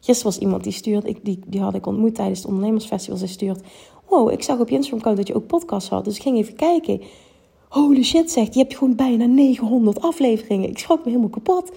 Gisteren 0.00 0.32
was 0.32 0.42
iemand 0.42 0.64
die 0.64 0.72
stuurt, 0.72 1.06
ik, 1.06 1.18
die, 1.22 1.40
die 1.46 1.60
had 1.60 1.74
ik 1.74 1.86
ontmoet 1.86 2.14
tijdens 2.14 2.38
het 2.38 2.48
ondernemersfestival. 2.48 3.18
Ze 3.18 3.26
stuurt, 3.26 3.60
wow, 4.08 4.30
ik 4.30 4.42
zag 4.42 4.58
op 4.58 4.68
je 4.68 4.76
Instagram 4.76 5.14
dat 5.14 5.26
je 5.26 5.34
ook 5.34 5.46
podcast 5.46 5.88
had. 5.88 6.04
Dus 6.04 6.16
ik 6.16 6.22
ging 6.22 6.38
even 6.38 6.54
kijken. 6.54 7.00
Holy 7.68 8.02
shit, 8.02 8.30
zegt 8.30 8.54
je 8.54 8.60
hebt 8.60 8.76
gewoon 8.76 8.94
bijna 8.94 9.24
900 9.24 10.00
afleveringen. 10.00 10.68
Ik 10.68 10.78
schrok 10.78 10.98
me 10.98 11.10
helemaal 11.10 11.28
kapot. 11.28 11.72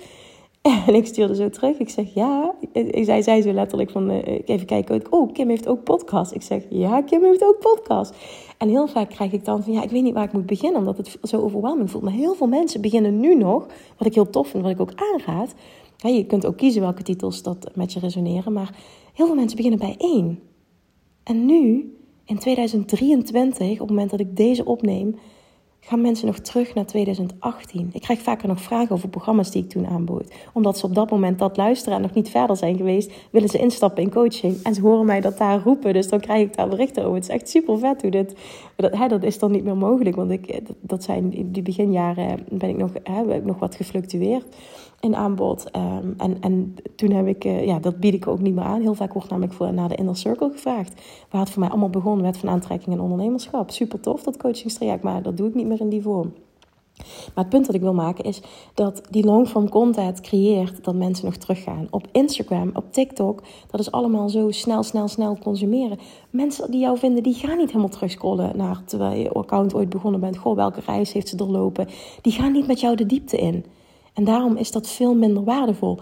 En 0.88 0.96
ik 0.96 1.06
stuurde 1.06 1.36
zo 1.36 1.50
terug. 1.50 1.78
Ik 1.78 1.90
zeg 1.90 2.14
ja. 2.14 2.54
Ik 2.72 3.06
zei, 3.06 3.42
zo 3.42 3.52
letterlijk 3.52 3.90
van 3.90 4.12
uh, 4.12 4.18
even 4.46 4.66
kijken. 4.66 5.02
Oh, 5.10 5.34
Kim 5.34 5.50
heeft 5.50 5.68
ook 5.68 5.84
podcast. 5.84 6.32
Ik 6.34 6.42
zeg 6.42 6.64
ja, 6.70 7.02
Kim 7.02 7.24
heeft 7.24 7.44
ook 7.44 7.60
podcast. 7.60 8.14
En 8.58 8.70
heel 8.70 8.88
vaak 8.88 9.10
krijg 9.10 9.32
ik 9.32 9.46
dan 9.46 9.64
van 9.64 9.74
ja, 9.74 9.84
ik 9.84 9.90
weet 9.90 10.04
niet 10.04 10.14
waar 10.14 10.24
ik 10.24 10.32
moet 10.32 10.46
beginnen, 10.46 10.80
omdat 10.80 10.98
het 10.98 11.18
zo 11.24 11.42
overweldigend 11.42 11.92
voelt. 11.92 12.04
Maar 12.04 12.14
heel 12.14 12.34
veel 12.34 12.48
mensen 12.48 12.82
beginnen 12.82 13.20
nu 13.20 13.36
nog, 13.36 13.66
wat 13.98 14.08
ik 14.08 14.14
heel 14.14 14.30
tof 14.30 14.48
vind, 14.48 14.64
wat 14.64 14.72
ik 14.72 14.80
ook 14.82 14.94
aanraad. 14.96 15.54
Ja, 15.98 16.10
je 16.10 16.26
kunt 16.26 16.46
ook 16.46 16.58
kiezen 16.58 16.82
welke 16.82 17.04
titels 17.04 17.44
dat 17.44 17.70
met 17.76 17.94
je 17.94 18.00
resoneren, 18.00 18.54
maar 18.54 18.76
heel 19.14 19.26
veel 19.26 19.36
mensen 19.36 19.58
beginnen 19.58 19.80
bij 19.80 19.96
één. 19.98 20.40
En 21.24 21.46
nu, 21.46 21.96
in 22.26 22.38
2023, 22.40 23.72
op 23.72 23.80
het 23.80 23.90
moment 23.90 24.10
dat 24.10 24.20
ik 24.20 24.36
deze 24.36 24.66
opneem, 24.66 25.16
gaan 25.88 26.01
mensen 26.01 26.27
nog 26.27 26.39
terug 26.39 26.74
naar 26.74 26.86
2018. 26.86 27.89
Ik 27.94 28.01
krijg 28.01 28.20
vaker 28.20 28.48
nog 28.48 28.62
vragen 28.62 28.96
over 28.96 29.10
programma's 29.10 29.51
die 29.51 29.63
ik 29.63 29.70
toen 29.70 29.88
aanbood. 29.88 30.34
Omdat 30.53 30.77
ze 30.77 30.86
op 30.86 30.96
dat 30.96 31.10
moment 31.10 31.39
dat 31.39 31.58
luisteren 31.58 31.96
en 31.96 32.01
nog 32.01 32.13
niet 32.13 32.29
verder 32.29 32.58
zijn 32.58 32.77
geweest, 32.77 33.12
willen 33.32 33.50
ze 33.50 33.58
instappen 33.58 34.03
in 34.03 34.12
coaching. 34.12 34.62
En 34.63 34.74
ze 34.74 34.82
horen 34.82 35.06
mij 35.06 35.22
dat 35.22 35.38
daar 35.38 35.62
roepen, 35.63 35.94
dus 35.94 36.10
dan 36.10 36.20
krijg 36.20 36.48
ik 36.48 36.56
daar 36.56 36.67
berichten 36.67 37.03
over. 37.03 37.15
Het 37.15 37.24
is 37.24 37.29
echt 37.29 37.50
super 37.50 37.79
vet 37.79 38.01
hoe 38.01 38.12
dit... 38.12 38.36
Dat, 38.75 38.98
hè, 38.98 39.08
dat 39.08 39.24
is 39.24 39.39
dan 39.39 39.51
niet 39.51 39.63
meer 39.63 39.77
mogelijk, 39.77 40.15
want 40.15 40.32
ik, 40.32 40.60
dat 40.79 41.03
zijn 41.03 41.51
die 41.51 41.63
beginjaren 41.63 42.39
ben 42.50 42.70
ik 42.70 42.77
nog, 42.77 42.91
hè, 43.03 43.13
heb 43.13 43.32
ik 43.32 43.46
nog 43.46 43.60
wat 43.60 43.75
gefluctueerd 43.75 44.46
in 45.00 45.16
aanbod. 45.16 45.72
Ehm, 45.72 46.13
en, 46.18 46.38
en 46.42 46.75
toen 46.96 47.12
heb 47.12 47.27
ik, 47.27 47.46
uh, 47.46 47.66
ja, 47.66 47.80
dat 47.80 48.00
bied 48.00 48.13
ik 48.13 48.27
ook 48.27 48.39
niet 48.39 48.56
meer 48.56 48.63
aan. 48.63 48.82
Heel 48.82 48.94
vaak 48.94 49.13
wordt 49.13 49.30
namelijk 49.30 49.54
voor, 49.54 49.74
naar 49.74 49.89
de 49.89 49.96
Inner 49.96 50.16
Circle 50.16 50.51
gevraagd. 50.51 51.01
Waar 51.30 51.42
het 51.42 51.50
voor 51.50 51.60
mij 51.60 51.70
allemaal 51.70 51.89
begon, 51.89 52.22
werd 52.22 52.38
van 52.38 52.50
aantrekking 52.50 52.96
en 52.96 53.01
ondernemerschap. 53.01 53.72
Super 53.72 54.00
tof, 54.00 54.24
dat 54.24 54.38
coachingstraject, 54.38 55.04
maar 55.04 55.22
dat 55.22 55.38
doe 55.38 55.48
ik 55.48 55.56
niet 55.56 55.68
meer 55.68 55.80
in 55.80 55.89
die 55.89 56.01
vorm. 56.01 56.34
Maar 57.34 57.44
het 57.44 57.50
punt 57.50 57.66
dat 57.66 57.75
ik 57.75 57.82
wil 57.82 57.94
maken 57.94 58.24
is 58.24 58.42
dat 58.74 59.01
die 59.10 59.25
longform 59.25 59.70
content 59.70 60.22
creëert 60.22 60.84
dat 60.84 60.96
mensen 60.96 61.25
nog 61.25 61.36
teruggaan. 61.36 61.88
Op 61.89 62.08
Instagram, 62.12 62.70
op 62.74 62.94
TikTok, 62.94 63.44
dat 63.72 63.80
is 63.80 63.92
allemaal 63.92 64.30
zo 64.30 64.51
snel, 64.51 64.84
snel, 64.84 65.08
snel 65.08 65.38
consumeren. 65.38 66.00
Mensen 66.30 66.72
die 66.72 66.80
jou 66.80 66.98
vinden, 66.98 67.24
die 67.24 67.34
gaan 67.34 67.58
niet 67.58 67.68
helemaal 67.68 67.89
terugscrollen 67.89 68.58
naar 68.58 68.82
terwijl 68.86 69.20
je 69.20 69.32
account 69.32 69.74
ooit 69.74 69.89
begonnen 69.89 70.20
bent. 70.20 70.38
Goh, 70.38 70.56
welke 70.56 70.82
reis 70.86 71.13
heeft 71.13 71.27
ze 71.27 71.36
doorlopen? 71.36 71.88
Die 72.22 72.34
gaan 72.34 72.51
niet 72.51 72.68
met 72.68 72.80
jou 72.80 72.96
de 72.96 73.06
diepte 73.06 73.38
in. 73.38 73.66
En 74.18 74.24
daarom 74.24 74.56
is 74.56 74.72
dat 74.72 74.88
veel 74.88 75.16
minder 75.16 75.44
waardevol. 75.44 76.00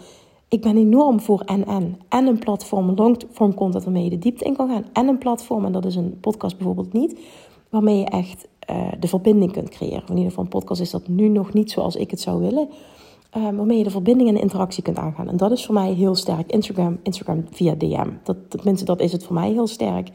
Ik 0.48 0.62
ben 0.62 0.78
enorm 0.78 1.20
voor 1.20 1.40
en-en. 1.40 2.00
En 2.10 2.28
een 2.28 2.40
platform, 2.40 2.92
longform 2.96 3.54
content 3.54 3.84
waarmee 3.84 4.04
je 4.04 4.10
de 4.10 4.20
diepte 4.20 4.46
in 4.46 4.56
kan 4.56 4.70
gaan. 4.70 4.86
En 4.94 5.08
een 5.08 5.18
platform, 5.18 5.66
en 5.66 5.72
dat 5.72 5.86
is 5.86 5.96
een 5.96 6.18
podcast 6.20 6.58
bijvoorbeeld 6.58 6.94
niet, 6.94 7.20
waarmee 7.70 7.98
je 7.98 8.06
echt 8.06 8.48
uh, 8.70 8.88
de 9.00 9.08
verbinding 9.08 9.52
kunt 9.52 9.70
creëren. 9.70 10.04
In 10.08 10.16
ieder 10.16 10.30
geval 10.30 10.44
een 10.44 10.50
podcast 10.50 10.82
is 10.82 10.92
dat 10.92 11.08
nu 11.08 11.28
nog 11.28 11.54
niet 11.54 11.72
zoals 11.72 11.96
ik 11.96 12.12
het 12.12 12.22
zou 12.22 12.42
willen. 12.42 12.70
Uh, 13.38 13.44
waarmee 13.44 13.78
je 13.78 13.84
de 13.84 13.90
verbinding 13.90 14.30
en 14.30 14.42
interactie 14.42 14.84
kunt 14.84 14.98
aangaan. 14.98 15.30
En 15.30 15.38
dat 15.38 15.52
is 15.52 15.66
voor 15.66 15.74
mij 15.74 15.94
heel 15.94 16.16
sterk. 16.16 16.52
Instagram, 16.52 17.00
Instagram 17.04 17.46
via 17.52 17.76
DM. 17.76 18.10
Dat, 18.24 18.38
tenminste, 18.48 18.86
dat 18.86 19.00
is 19.00 19.12
het 19.12 19.24
voor 19.24 19.34
mij 19.34 19.52
heel 19.52 19.68
sterk. 19.68 20.10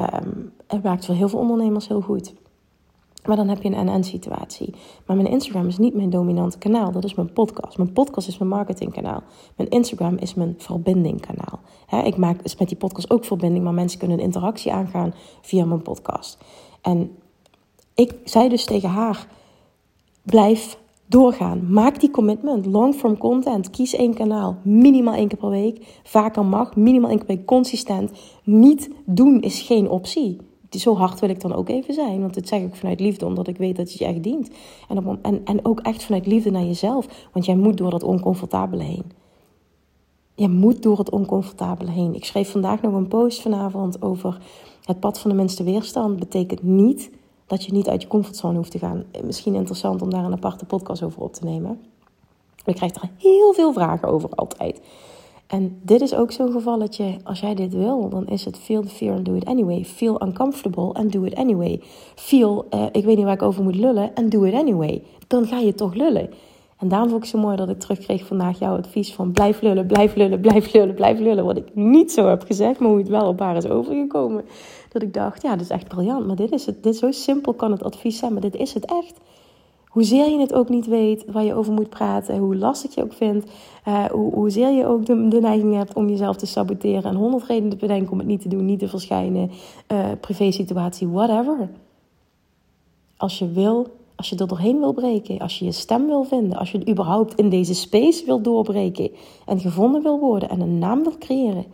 Um, 0.00 0.52
het 0.66 0.82
werkt 0.82 1.06
voor 1.06 1.14
heel 1.14 1.28
veel 1.28 1.38
ondernemers 1.38 1.88
heel 1.88 2.00
goed. 2.00 2.32
Maar 3.24 3.36
dan 3.36 3.48
heb 3.48 3.62
je 3.62 3.70
een 3.70 3.86
NN-situatie. 3.86 4.74
Maar 5.06 5.16
mijn 5.16 5.28
Instagram 5.28 5.66
is 5.66 5.78
niet 5.78 5.94
mijn 5.94 6.10
dominante 6.10 6.58
kanaal. 6.58 6.92
Dat 6.92 7.04
is 7.04 7.14
mijn 7.14 7.32
podcast. 7.32 7.76
Mijn 7.76 7.92
podcast 7.92 8.28
is 8.28 8.38
mijn 8.38 8.50
marketingkanaal. 8.50 9.22
Mijn 9.56 9.68
Instagram 9.68 10.16
is 10.16 10.34
mijn 10.34 10.54
verbindingkanaal. 10.58 11.60
ik 12.04 12.16
maak 12.16 12.42
dus 12.42 12.56
met 12.56 12.68
die 12.68 12.76
podcast 12.76 13.10
ook 13.10 13.24
verbinding, 13.24 13.64
maar 13.64 13.74
mensen 13.74 13.98
kunnen 13.98 14.18
een 14.18 14.24
interactie 14.24 14.72
aangaan 14.72 15.14
via 15.40 15.64
mijn 15.64 15.82
podcast. 15.82 16.38
En 16.80 17.16
ik 17.94 18.14
zei 18.24 18.48
dus 18.48 18.64
tegen 18.64 18.88
haar: 18.88 19.26
blijf 20.22 20.78
doorgaan. 21.06 21.72
Maak 21.72 22.00
die 22.00 22.10
commitment. 22.10 22.66
Long-form 22.66 23.18
content. 23.18 23.70
Kies 23.70 23.94
één 23.94 24.14
kanaal. 24.14 24.56
Minimaal 24.62 25.14
één 25.14 25.28
keer 25.28 25.38
per 25.38 25.48
week. 25.48 26.00
Vaker 26.02 26.44
mag. 26.44 26.76
Minimaal 26.76 27.10
één 27.10 27.18
keer 27.18 27.26
per 27.26 27.36
week. 27.36 27.46
Consistent. 27.46 28.10
Niet 28.44 28.90
doen 29.04 29.40
is 29.40 29.60
geen 29.60 29.88
optie 29.88 30.48
zo 30.70 30.96
hard 30.96 31.20
wil 31.20 31.28
ik 31.28 31.40
dan 31.40 31.54
ook 31.54 31.68
even 31.68 31.94
zijn. 31.94 32.20
Want 32.20 32.34
dit 32.34 32.48
zeg 32.48 32.60
ik 32.60 32.74
vanuit 32.74 33.00
liefde, 33.00 33.26
omdat 33.26 33.48
ik 33.48 33.56
weet 33.56 33.76
dat 33.76 33.88
het 33.88 33.98
je 33.98 34.04
echt 34.04 34.22
dient. 34.22 34.50
En, 34.88 35.06
op, 35.06 35.18
en, 35.22 35.40
en 35.44 35.64
ook 35.64 35.80
echt 35.80 36.02
vanuit 36.02 36.26
liefde 36.26 36.50
naar 36.50 36.64
jezelf. 36.64 37.28
Want 37.32 37.44
jij 37.44 37.56
moet 37.56 37.76
door 37.76 37.90
dat 37.90 38.02
oncomfortabele 38.02 38.82
heen. 38.82 39.04
Je 40.34 40.48
moet 40.48 40.82
door 40.82 40.98
het 40.98 41.10
oncomfortabele 41.10 41.90
heen. 41.90 42.14
Ik 42.14 42.24
schreef 42.24 42.50
vandaag 42.50 42.82
nog 42.82 42.94
een 42.94 43.08
post 43.08 43.42
vanavond 43.42 44.02
over 44.02 44.38
het 44.84 45.00
pad 45.00 45.18
van 45.18 45.30
de 45.30 45.36
minste 45.36 45.64
weerstand. 45.64 46.18
Betekent 46.18 46.62
niet 46.62 47.10
dat 47.46 47.64
je 47.64 47.72
niet 47.72 47.88
uit 47.88 48.02
je 48.02 48.08
comfortzone 48.08 48.56
hoeft 48.56 48.70
te 48.70 48.78
gaan. 48.78 49.04
Misschien 49.24 49.54
interessant 49.54 50.02
om 50.02 50.10
daar 50.10 50.24
een 50.24 50.32
aparte 50.32 50.64
podcast 50.64 51.02
over 51.02 51.22
op 51.22 51.32
te 51.32 51.44
nemen. 51.44 51.80
Ik 52.64 52.74
krijg 52.74 52.94
er 52.94 53.10
heel 53.16 53.52
veel 53.52 53.72
vragen 53.72 54.08
over 54.08 54.28
altijd. 54.28 54.80
En 55.50 55.80
dit 55.82 56.00
is 56.00 56.14
ook 56.14 56.32
zo'n 56.32 56.52
gevalletje, 56.52 57.16
als 57.24 57.40
jij 57.40 57.54
dit 57.54 57.74
wil, 57.74 58.08
dan 58.08 58.26
is 58.26 58.44
het 58.44 58.58
feel 58.58 58.82
the 58.82 58.88
fear 58.88 59.14
and 59.14 59.24
do 59.24 59.34
it 59.34 59.44
anyway. 59.44 59.84
Feel 59.84 60.22
uncomfortable 60.22 60.92
and 60.92 61.12
do 61.12 61.24
it 61.24 61.34
anyway. 61.34 61.80
Feel, 62.14 62.66
uh, 62.74 62.84
ik 62.92 63.04
weet 63.04 63.16
niet 63.16 63.24
waar 63.24 63.34
ik 63.34 63.42
over 63.42 63.62
moet 63.62 63.74
lullen 63.74 64.10
and 64.14 64.30
do 64.30 64.42
it 64.42 64.54
anyway. 64.54 65.02
Dan 65.26 65.46
ga 65.46 65.58
je 65.58 65.74
toch 65.74 65.94
lullen. 65.94 66.30
En 66.78 66.88
daarom 66.88 67.08
vond 67.08 67.22
ik 67.22 67.28
zo 67.30 67.38
mooi 67.38 67.56
dat 67.56 67.68
ik 67.68 67.78
terugkreeg 67.78 68.26
vandaag 68.26 68.58
jouw 68.58 68.76
advies 68.76 69.14
van 69.14 69.32
blijf 69.32 69.60
lullen, 69.60 69.86
blijf 69.86 70.14
lullen, 70.14 70.40
blijf 70.40 70.72
lullen, 70.72 70.94
blijf 70.94 71.18
lullen. 71.18 71.44
Wat 71.44 71.56
ik 71.56 71.74
niet 71.74 72.12
zo 72.12 72.28
heb 72.28 72.42
gezegd, 72.42 72.78
maar 72.78 72.88
hoe 72.88 72.98
het 72.98 73.08
wel 73.08 73.26
op 73.28 73.40
haar 73.40 73.56
is 73.56 73.68
overgekomen. 73.68 74.44
Dat 74.88 75.02
ik 75.02 75.14
dacht, 75.14 75.42
ja, 75.42 75.52
dit 75.52 75.60
is 75.60 75.70
echt 75.70 75.88
briljant, 75.88 76.26
maar 76.26 76.36
dit 76.36 76.52
is 76.52 76.66
het. 76.66 76.82
Dit 76.82 76.96
zo 76.96 77.10
simpel 77.10 77.52
kan 77.52 77.70
het 77.70 77.82
advies 77.82 78.18
zijn, 78.18 78.32
maar 78.32 78.42
dit 78.42 78.56
is 78.56 78.74
het 78.74 78.84
echt 78.84 79.20
hoezeer 79.90 80.30
je 80.30 80.38
het 80.38 80.54
ook 80.54 80.68
niet 80.68 80.86
weet 80.86 81.24
waar 81.26 81.44
je 81.44 81.54
over 81.54 81.72
moet 81.72 81.88
praten, 81.88 82.38
hoe 82.38 82.56
lastig 82.56 82.94
je 82.94 83.02
ook 83.02 83.12
vindt, 83.12 83.50
uh, 83.88 84.04
hoe, 84.04 84.34
hoezeer 84.34 84.70
je 84.70 84.86
ook 84.86 85.06
de, 85.06 85.38
neiging 85.40 85.74
hebt 85.74 85.94
om 85.94 86.08
jezelf 86.08 86.36
te 86.36 86.46
saboteren 86.46 87.04
en 87.04 87.14
honderd 87.14 87.44
redenen 87.44 87.70
te 87.70 87.76
bedenken 87.76 88.12
om 88.12 88.18
het 88.18 88.26
niet 88.26 88.40
te 88.40 88.48
doen, 88.48 88.64
niet 88.64 88.78
te 88.78 88.88
verschijnen, 88.88 89.50
uh, 89.92 90.06
privé 90.20 90.50
situatie, 90.50 91.08
whatever. 91.08 91.70
Als 93.16 93.38
je 93.38 93.52
wil, 93.52 93.86
als 94.14 94.28
je 94.28 94.36
er 94.36 94.48
doorheen 94.48 94.78
wil 94.78 94.92
breken, 94.92 95.38
als 95.38 95.58
je 95.58 95.64
je 95.64 95.72
stem 95.72 96.06
wil 96.06 96.24
vinden, 96.24 96.58
als 96.58 96.70
je 96.70 96.88
überhaupt 96.88 97.34
in 97.34 97.48
deze 97.48 97.74
space 97.74 98.24
wil 98.24 98.40
doorbreken 98.40 99.10
en 99.46 99.60
gevonden 99.60 100.02
wil 100.02 100.18
worden 100.18 100.48
en 100.48 100.60
een 100.60 100.78
naam 100.78 101.02
wil 101.02 101.18
creëren, 101.18 101.64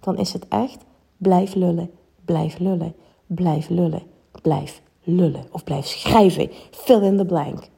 dan 0.00 0.18
is 0.18 0.32
het 0.32 0.48
echt 0.48 0.84
blijf 1.16 1.54
lullen, 1.54 1.90
blijf 2.24 2.58
lullen, 2.58 2.94
blijf 3.26 3.68
lullen, 3.68 4.02
blijf 4.42 4.82
lullen 5.02 5.46
of 5.50 5.64
blijf 5.64 5.86
schrijven. 5.86 6.50
Fill 6.70 7.02
in 7.02 7.16
the 7.16 7.24
blank. 7.24 7.68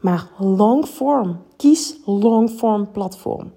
Maar 0.00 0.30
long 0.38 0.86
form. 0.86 1.38
Kies 1.56 1.98
long 2.04 2.50
form 2.50 2.90
platform. 2.90 3.52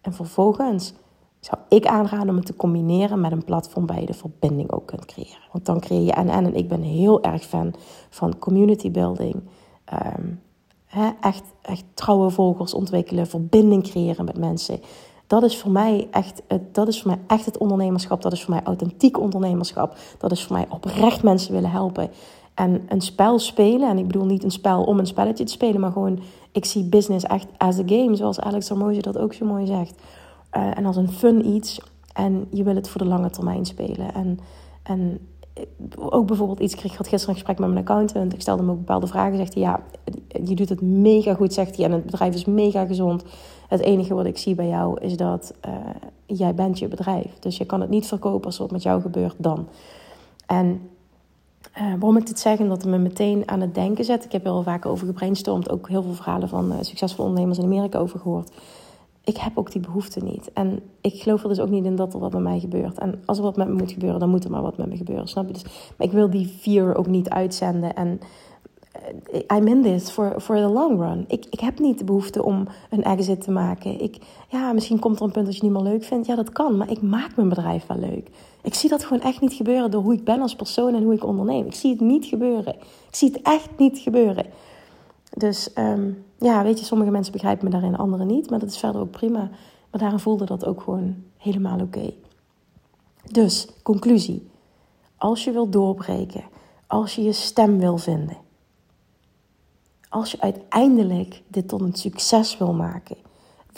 En 0.00 0.12
vervolgens 0.12 0.94
zou 1.40 1.60
ik 1.68 1.86
aanraden 1.86 2.28
om 2.28 2.36
het 2.36 2.46
te 2.46 2.56
combineren 2.56 3.20
met 3.20 3.32
een 3.32 3.44
platform 3.44 3.86
waar 3.86 4.00
je 4.00 4.06
de 4.06 4.14
verbinding 4.14 4.72
ook 4.72 4.86
kunt 4.86 5.04
creëren. 5.04 5.48
Want 5.52 5.66
dan 5.66 5.80
creëer 5.80 6.04
je 6.04 6.12
en 6.12 6.28
en. 6.28 6.44
En 6.44 6.54
ik 6.54 6.68
ben 6.68 6.82
heel 6.82 7.22
erg 7.22 7.42
fan 7.42 7.74
van 8.10 8.38
community 8.38 8.90
building. 8.90 9.34
Um, 10.16 10.40
echt, 11.20 11.42
echt 11.62 11.84
trouwe 11.94 12.30
volgers 12.30 12.74
ontwikkelen, 12.74 13.26
verbinding 13.26 13.82
creëren 13.82 14.24
met 14.24 14.38
mensen. 14.38 14.80
Dat 15.28 15.42
is 15.42 15.58
voor 15.58 15.70
mij 15.70 16.08
echt 16.10 16.42
dat 16.72 16.88
is 16.88 17.02
voor 17.02 17.10
mij 17.10 17.20
echt 17.26 17.44
het 17.44 17.58
ondernemerschap. 17.58 18.22
Dat 18.22 18.32
is 18.32 18.42
voor 18.42 18.54
mij 18.54 18.64
authentiek 18.64 19.20
ondernemerschap. 19.20 19.96
Dat 20.18 20.32
is 20.32 20.44
voor 20.44 20.56
mij 20.56 20.66
oprecht 20.68 21.22
mensen 21.22 21.52
willen 21.52 21.70
helpen. 21.70 22.10
En 22.54 22.86
een 22.88 23.00
spel 23.00 23.38
spelen, 23.38 23.88
en 23.88 23.98
ik 23.98 24.06
bedoel 24.06 24.24
niet 24.24 24.44
een 24.44 24.50
spel 24.50 24.84
om 24.84 24.98
een 24.98 25.06
spelletje 25.06 25.44
te 25.44 25.52
spelen, 25.52 25.80
maar 25.80 25.92
gewoon, 25.92 26.18
ik 26.52 26.64
zie 26.64 26.84
business 26.84 27.24
echt 27.24 27.46
as 27.56 27.78
a 27.78 27.82
game, 27.86 28.16
zoals 28.16 28.40
Alex 28.40 28.68
Hormozy 28.68 29.00
dat 29.00 29.18
ook 29.18 29.34
zo 29.34 29.46
mooi 29.46 29.66
zegt. 29.66 29.94
Uh, 30.56 30.78
en 30.78 30.86
als 30.86 30.96
een 30.96 31.10
fun 31.10 31.46
iets. 31.46 31.80
En 32.12 32.46
je 32.50 32.62
wil 32.62 32.74
het 32.74 32.88
voor 32.88 33.00
de 33.00 33.06
lange 33.06 33.30
termijn 33.30 33.66
spelen. 33.66 34.14
En, 34.14 34.38
en 34.82 35.28
ook 35.96 36.26
bijvoorbeeld 36.26 36.60
iets, 36.60 36.74
ik 36.74 36.80
had 36.80 37.08
gisteren 37.08 37.28
een 37.28 37.34
gesprek 37.34 37.58
met 37.58 37.68
mijn 37.68 37.80
accountant. 37.80 38.32
Ik 38.32 38.40
stelde 38.40 38.62
hem 38.62 38.70
ook 38.70 38.78
bepaalde 38.78 39.06
vragen. 39.06 39.36
Zegt 39.36 39.54
hij, 39.54 39.62
ja, 39.62 39.80
je 40.44 40.54
doet 40.54 40.68
het 40.68 40.80
mega 40.80 41.34
goed, 41.34 41.52
zegt 41.52 41.76
hij. 41.76 41.84
En 41.84 41.92
het 41.92 42.04
bedrijf 42.04 42.34
is 42.34 42.44
mega 42.44 42.86
gezond. 42.86 43.24
Het 43.68 43.80
enige 43.80 44.14
wat 44.14 44.26
ik 44.26 44.38
zie 44.38 44.54
bij 44.54 44.68
jou 44.68 45.00
is 45.00 45.16
dat 45.16 45.54
uh, 45.66 45.72
jij 46.26 46.54
bent 46.54 46.78
je 46.78 46.88
bedrijf. 46.88 47.38
Dus 47.38 47.56
je 47.56 47.64
kan 47.64 47.80
het 47.80 47.90
niet 47.90 48.06
verkopen 48.06 48.46
als 48.46 48.58
wat 48.58 48.70
met 48.70 48.82
jou 48.82 49.00
gebeurt 49.00 49.34
dan. 49.38 49.68
En 50.46 50.80
uh, 51.78 51.82
waarom 51.82 52.16
ik 52.16 52.26
dit 52.26 52.38
zeg, 52.38 52.58
dat 52.58 52.82
het 52.82 52.90
me 52.90 52.98
meteen 52.98 53.48
aan 53.48 53.60
het 53.60 53.74
denken 53.74 54.04
zet. 54.04 54.24
Ik 54.24 54.32
heb 54.32 54.44
er 54.44 54.50
al 54.50 54.62
vaak 54.62 54.86
over 54.86 55.06
gebrainstormd. 55.06 55.70
Ook 55.70 55.88
heel 55.88 56.02
veel 56.02 56.14
verhalen 56.14 56.48
van 56.48 56.72
uh, 56.72 56.78
succesvolle 56.80 57.28
ondernemers 57.28 57.58
in 57.58 57.64
Amerika 57.64 57.98
over 57.98 58.18
gehoord 58.18 58.50
ik 59.28 59.36
heb 59.36 59.58
ook 59.58 59.72
die 59.72 59.80
behoefte 59.80 60.24
niet. 60.24 60.50
En 60.52 60.80
ik 61.00 61.22
geloof 61.22 61.42
er 61.42 61.48
dus 61.48 61.60
ook 61.60 61.70
niet 61.70 61.84
in 61.84 61.96
dat 61.96 62.14
er 62.14 62.20
wat 62.20 62.32
met 62.32 62.42
mij 62.42 62.60
gebeurt. 62.60 62.98
En 62.98 63.22
als 63.24 63.38
er 63.38 63.44
wat 63.44 63.56
met 63.56 63.68
me 63.68 63.74
moet 63.74 63.92
gebeuren, 63.92 64.20
dan 64.20 64.28
moet 64.28 64.44
er 64.44 64.50
maar 64.50 64.62
wat 64.62 64.76
met 64.76 64.88
me 64.88 64.96
gebeuren. 64.96 65.28
Snap 65.28 65.46
je? 65.46 65.52
Dus, 65.52 65.62
maar 65.96 66.06
ik 66.06 66.12
wil 66.12 66.30
die 66.30 66.48
vier 66.48 66.96
ook 66.96 67.06
niet 67.06 67.28
uitzenden. 67.28 67.94
En 67.94 68.20
I'm 69.56 69.66
in 69.66 69.82
this 69.82 70.10
for, 70.10 70.40
for 70.40 70.56
the 70.56 70.66
long 70.66 71.00
run. 71.00 71.24
Ik, 71.28 71.46
ik 71.50 71.60
heb 71.60 71.78
niet 71.78 71.98
de 71.98 72.04
behoefte 72.04 72.42
om 72.42 72.66
een 72.90 73.02
exit 73.02 73.40
te 73.40 73.50
maken. 73.50 74.00
Ik, 74.00 74.16
ja, 74.48 74.72
misschien 74.72 74.98
komt 74.98 75.18
er 75.18 75.24
een 75.24 75.32
punt 75.32 75.46
dat 75.46 75.56
je 75.56 75.64
het 75.64 75.72
niet 75.72 75.82
meer 75.82 75.92
leuk 75.92 76.04
vindt. 76.04 76.26
Ja, 76.26 76.34
dat 76.34 76.50
kan, 76.50 76.76
maar 76.76 76.90
ik 76.90 77.02
maak 77.02 77.36
mijn 77.36 77.48
bedrijf 77.48 77.86
wel 77.86 77.98
leuk. 77.98 78.30
Ik 78.62 78.74
zie 78.74 78.88
dat 78.88 79.04
gewoon 79.04 79.22
echt 79.22 79.40
niet 79.40 79.52
gebeuren 79.52 79.90
door 79.90 80.02
hoe 80.02 80.14
ik 80.14 80.24
ben 80.24 80.40
als 80.40 80.56
persoon 80.56 80.94
en 80.94 81.02
hoe 81.02 81.14
ik 81.14 81.24
onderneem. 81.24 81.66
Ik 81.66 81.74
zie 81.74 81.90
het 81.90 82.00
niet 82.00 82.24
gebeuren. 82.24 82.74
Ik 83.08 83.14
zie 83.14 83.28
het 83.28 83.42
echt 83.42 83.70
niet 83.76 83.98
gebeuren. 83.98 84.46
Dus 85.30 85.72
ehm, 85.72 86.12
ja, 86.38 86.62
weet 86.62 86.78
je, 86.78 86.84
sommige 86.84 87.10
mensen 87.10 87.32
begrijpen 87.32 87.64
me 87.64 87.70
daarin, 87.70 87.96
anderen 87.96 88.26
niet. 88.26 88.50
Maar 88.50 88.58
dat 88.58 88.68
is 88.68 88.78
verder 88.78 89.00
ook 89.00 89.10
prima. 89.10 89.50
Maar 89.90 90.00
daarin 90.00 90.18
voelde 90.18 90.44
dat 90.44 90.66
ook 90.66 90.82
gewoon 90.82 91.16
helemaal 91.36 91.80
oké. 91.80 92.12
Dus, 93.30 93.68
conclusie. 93.82 94.50
Als 95.16 95.44
je 95.44 95.50
wilt 95.50 95.72
doorbreken, 95.72 96.44
als 96.86 97.14
je 97.14 97.22
je 97.22 97.32
stem 97.32 97.78
wil 97.78 97.98
vinden, 97.98 98.36
als 100.08 100.30
je 100.30 100.40
uiteindelijk 100.40 101.42
dit 101.48 101.68
tot 101.68 101.80
een 101.80 101.94
succes 101.94 102.58
wil 102.58 102.72
maken, 102.72 103.16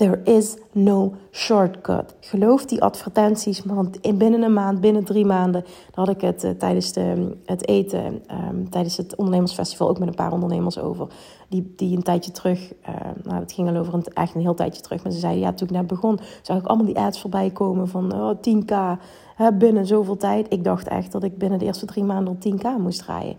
There 0.00 0.20
is 0.24 0.56
no 0.72 1.14
shortcut. 1.30 2.14
Geloof 2.20 2.64
die 2.64 2.82
advertenties, 2.82 3.64
want 3.64 4.00
in 4.00 4.18
binnen 4.18 4.42
een 4.42 4.52
maand, 4.52 4.80
binnen 4.80 5.04
drie 5.04 5.24
maanden, 5.24 5.64
had 5.94 6.08
ik 6.08 6.20
het 6.20 6.44
uh, 6.44 6.50
tijdens 6.50 6.92
de, 6.92 7.36
het 7.44 7.68
eten, 7.68 8.22
um, 8.48 8.70
tijdens 8.70 8.96
het 8.96 9.16
ondernemersfestival 9.16 9.88
ook 9.88 9.98
met 9.98 10.08
een 10.08 10.14
paar 10.14 10.32
ondernemers 10.32 10.78
over. 10.78 11.06
Die, 11.48 11.72
die 11.76 11.96
een 11.96 12.02
tijdje 12.02 12.30
terug, 12.30 12.72
uh, 12.88 12.94
nou 13.24 13.40
het 13.40 13.52
ging 13.52 13.68
al 13.68 13.76
over 13.76 13.94
een, 13.94 14.04
echt 14.04 14.34
een 14.34 14.40
heel 14.40 14.54
tijdje 14.54 14.82
terug, 14.82 15.02
maar 15.02 15.12
ze 15.12 15.18
zeiden 15.18 15.42
ja, 15.42 15.52
toen 15.52 15.68
ik 15.68 15.74
net 15.74 15.86
begon, 15.86 16.18
zag 16.42 16.58
ik 16.58 16.66
allemaal 16.66 16.86
die 16.86 16.98
ads 16.98 17.20
voorbij 17.20 17.50
komen 17.50 17.88
van 17.88 18.12
oh, 18.12 18.36
10k 18.36 19.00
hè, 19.34 19.52
binnen 19.52 19.86
zoveel 19.86 20.16
tijd. 20.16 20.52
Ik 20.52 20.64
dacht 20.64 20.88
echt 20.88 21.12
dat 21.12 21.22
ik 21.22 21.38
binnen 21.38 21.58
de 21.58 21.64
eerste 21.64 21.86
drie 21.86 22.04
maanden 22.04 22.32
op 22.32 22.44
10k 22.46 22.82
moest 22.82 22.98
draaien. 22.98 23.36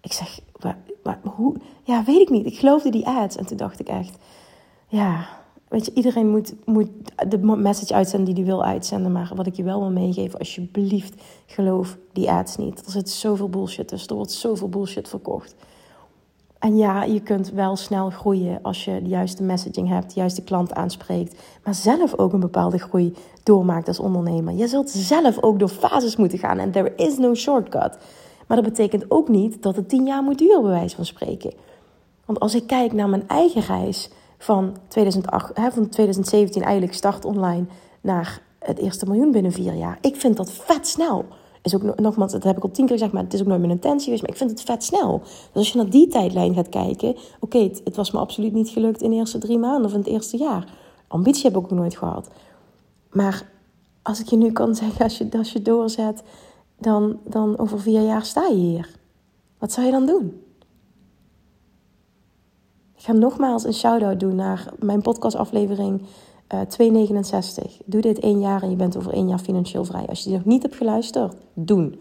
Ik 0.00 0.12
zeg, 0.12 0.40
maar 1.02 1.20
hoe? 1.22 1.56
Ja, 1.82 2.04
weet 2.04 2.20
ik 2.20 2.30
niet. 2.30 2.46
Ik 2.46 2.58
geloofde 2.58 2.90
die 2.90 3.06
ads 3.06 3.36
en 3.36 3.46
toen 3.46 3.56
dacht 3.56 3.80
ik 3.80 3.88
echt, 3.88 4.18
ja 4.86 5.38
Weet 5.70 5.84
je, 5.84 5.92
iedereen 5.94 6.28
moet, 6.28 6.54
moet 6.64 6.88
de 7.28 7.38
message 7.38 7.94
uitzenden 7.94 8.34
die 8.34 8.44
hij 8.44 8.52
wil 8.52 8.64
uitzenden. 8.64 9.12
Maar 9.12 9.32
wat 9.34 9.46
ik 9.46 9.54
je 9.54 9.62
wel 9.62 9.80
wil 9.80 9.90
meegeven, 9.90 10.38
alsjeblieft, 10.38 11.22
geloof 11.46 11.96
die 12.12 12.30
ads 12.30 12.56
niet. 12.56 12.84
Er 12.84 12.90
zit 12.90 13.10
zoveel 13.10 13.48
bullshit 13.48 13.88
tussen. 13.88 14.08
Er 14.08 14.14
wordt 14.14 14.32
zoveel 14.32 14.68
bullshit 14.68 15.08
verkocht. 15.08 15.54
En 16.58 16.76
ja, 16.76 17.02
je 17.02 17.20
kunt 17.20 17.50
wel 17.50 17.76
snel 17.76 18.10
groeien 18.10 18.58
als 18.62 18.84
je 18.84 19.02
de 19.02 19.08
juiste 19.08 19.42
messaging 19.42 19.88
hebt, 19.88 20.14
de 20.14 20.20
juiste 20.20 20.42
klant 20.42 20.74
aanspreekt. 20.74 21.40
Maar 21.64 21.74
zelf 21.74 22.14
ook 22.14 22.32
een 22.32 22.40
bepaalde 22.40 22.78
groei 22.78 23.14
doormaakt 23.42 23.88
als 23.88 24.00
ondernemer. 24.00 24.54
Je 24.54 24.68
zult 24.68 24.90
zelf 24.90 25.42
ook 25.42 25.58
door 25.58 25.68
fases 25.68 26.16
moeten 26.16 26.38
gaan. 26.38 26.58
En 26.58 26.70
there 26.70 26.92
is 26.96 27.18
no 27.18 27.34
shortcut. 27.34 27.98
Maar 28.46 28.56
dat 28.56 28.64
betekent 28.64 29.10
ook 29.10 29.28
niet 29.28 29.62
dat 29.62 29.76
het 29.76 29.88
tien 29.88 30.06
jaar 30.06 30.22
moet 30.22 30.38
duren, 30.38 30.62
bij 30.62 30.70
wijze 30.70 30.96
van 30.96 31.04
spreken. 31.04 31.52
Want 32.24 32.40
als 32.40 32.54
ik 32.54 32.66
kijk 32.66 32.92
naar 32.92 33.08
mijn 33.08 33.28
eigen 33.28 33.62
reis 33.62 34.10
van, 34.40 34.76
2008, 34.88 35.56
hè, 35.56 35.70
van 35.70 35.88
2017 35.88 36.62
eigenlijk 36.62 36.94
start 36.94 37.24
online 37.24 37.64
naar 38.00 38.42
het 38.58 38.78
eerste 38.78 39.06
miljoen 39.06 39.32
binnen 39.32 39.52
vier 39.52 39.74
jaar. 39.74 39.98
Ik 40.00 40.16
vind 40.16 40.36
dat 40.36 40.50
vet 40.50 40.86
snel. 40.86 41.24
Is 41.62 41.74
ook 41.74 41.98
nogmaals, 41.98 42.32
dat 42.32 42.42
heb 42.42 42.56
ik 42.56 42.62
al 42.62 42.70
tien 42.70 42.86
keer 42.86 42.94
gezegd, 42.94 43.12
maar 43.12 43.22
het 43.22 43.34
is 43.34 43.40
ook 43.40 43.46
nooit 43.46 43.60
mijn 43.60 43.72
intentie 43.72 44.04
geweest. 44.04 44.22
Maar 44.22 44.30
ik 44.30 44.36
vind 44.36 44.50
het 44.50 44.62
vet 44.62 44.84
snel. 44.84 45.20
Dus 45.22 45.52
als 45.52 45.72
je 45.72 45.76
naar 45.76 45.90
die 45.90 46.08
tijdlijn 46.08 46.54
gaat 46.54 46.68
kijken, 46.68 47.16
oké, 47.40 47.58
het, 47.58 47.80
het, 47.84 47.96
was 47.96 48.10
me 48.10 48.18
absoluut 48.18 48.52
niet 48.52 48.68
gelukt 48.68 49.02
in 49.02 49.10
de 49.10 49.16
eerste 49.16 49.38
drie 49.38 49.58
maanden 49.58 49.84
of 49.84 49.92
in 49.92 49.98
het 49.98 50.08
eerste 50.08 50.36
jaar. 50.36 50.72
Ambitie 51.08 51.42
heb 51.42 51.56
ik 51.56 51.62
ook 51.62 51.70
nooit 51.70 51.96
gehad. 51.96 52.30
Maar 53.10 53.50
als 54.02 54.20
ik 54.20 54.26
je 54.26 54.36
nu 54.36 54.52
kan 54.52 54.74
zeggen, 54.74 55.04
als 55.04 55.18
je, 55.18 55.28
als 55.32 55.52
je 55.52 55.62
doorzet, 55.62 56.22
dan, 56.78 57.18
dan 57.24 57.58
over 57.58 57.80
vier 57.80 58.02
jaar 58.02 58.24
sta 58.24 58.46
je 58.46 58.54
hier. 58.54 58.88
Wat 59.58 59.72
zou 59.72 59.86
je 59.86 59.92
dan 59.92 60.06
doen? 60.06 60.42
Ik 63.00 63.06
ga 63.06 63.12
nogmaals 63.12 63.64
een 63.64 63.74
shout-out 63.74 64.20
doen 64.20 64.34
naar 64.34 64.72
mijn 64.78 65.02
podcastaflevering 65.02 66.00
uh, 66.00 66.60
269. 66.60 67.80
Doe 67.84 68.00
dit 68.00 68.18
één 68.18 68.40
jaar 68.40 68.62
en 68.62 68.70
je 68.70 68.76
bent 68.76 68.96
over 68.96 69.12
één 69.12 69.28
jaar 69.28 69.38
financieel 69.38 69.84
vrij. 69.84 70.06
Als 70.06 70.18
je 70.18 70.28
die 70.28 70.38
nog 70.38 70.46
niet 70.46 70.62
hebt 70.62 70.74
geluisterd, 70.76 71.36
doen. 71.54 72.00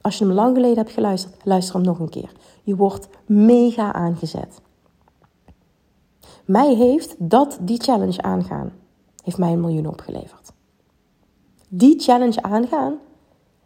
Als 0.00 0.18
je 0.18 0.24
hem 0.24 0.32
lang 0.32 0.54
geleden 0.54 0.76
hebt 0.76 0.90
geluisterd, 0.90 1.34
luister 1.44 1.74
hem 1.74 1.84
nog 1.84 1.98
een 1.98 2.08
keer. 2.08 2.32
Je 2.62 2.76
wordt 2.76 3.08
mega 3.26 3.92
aangezet. 3.92 4.60
Mij 6.44 6.74
heeft 6.74 7.14
dat, 7.18 7.58
die 7.60 7.80
challenge 7.80 8.22
aangaan, 8.22 8.72
heeft 9.24 9.38
mij 9.38 9.52
een 9.52 9.60
miljoen 9.60 9.88
opgeleverd. 9.88 10.52
Die 11.68 12.00
challenge 12.00 12.42
aangaan 12.42 12.98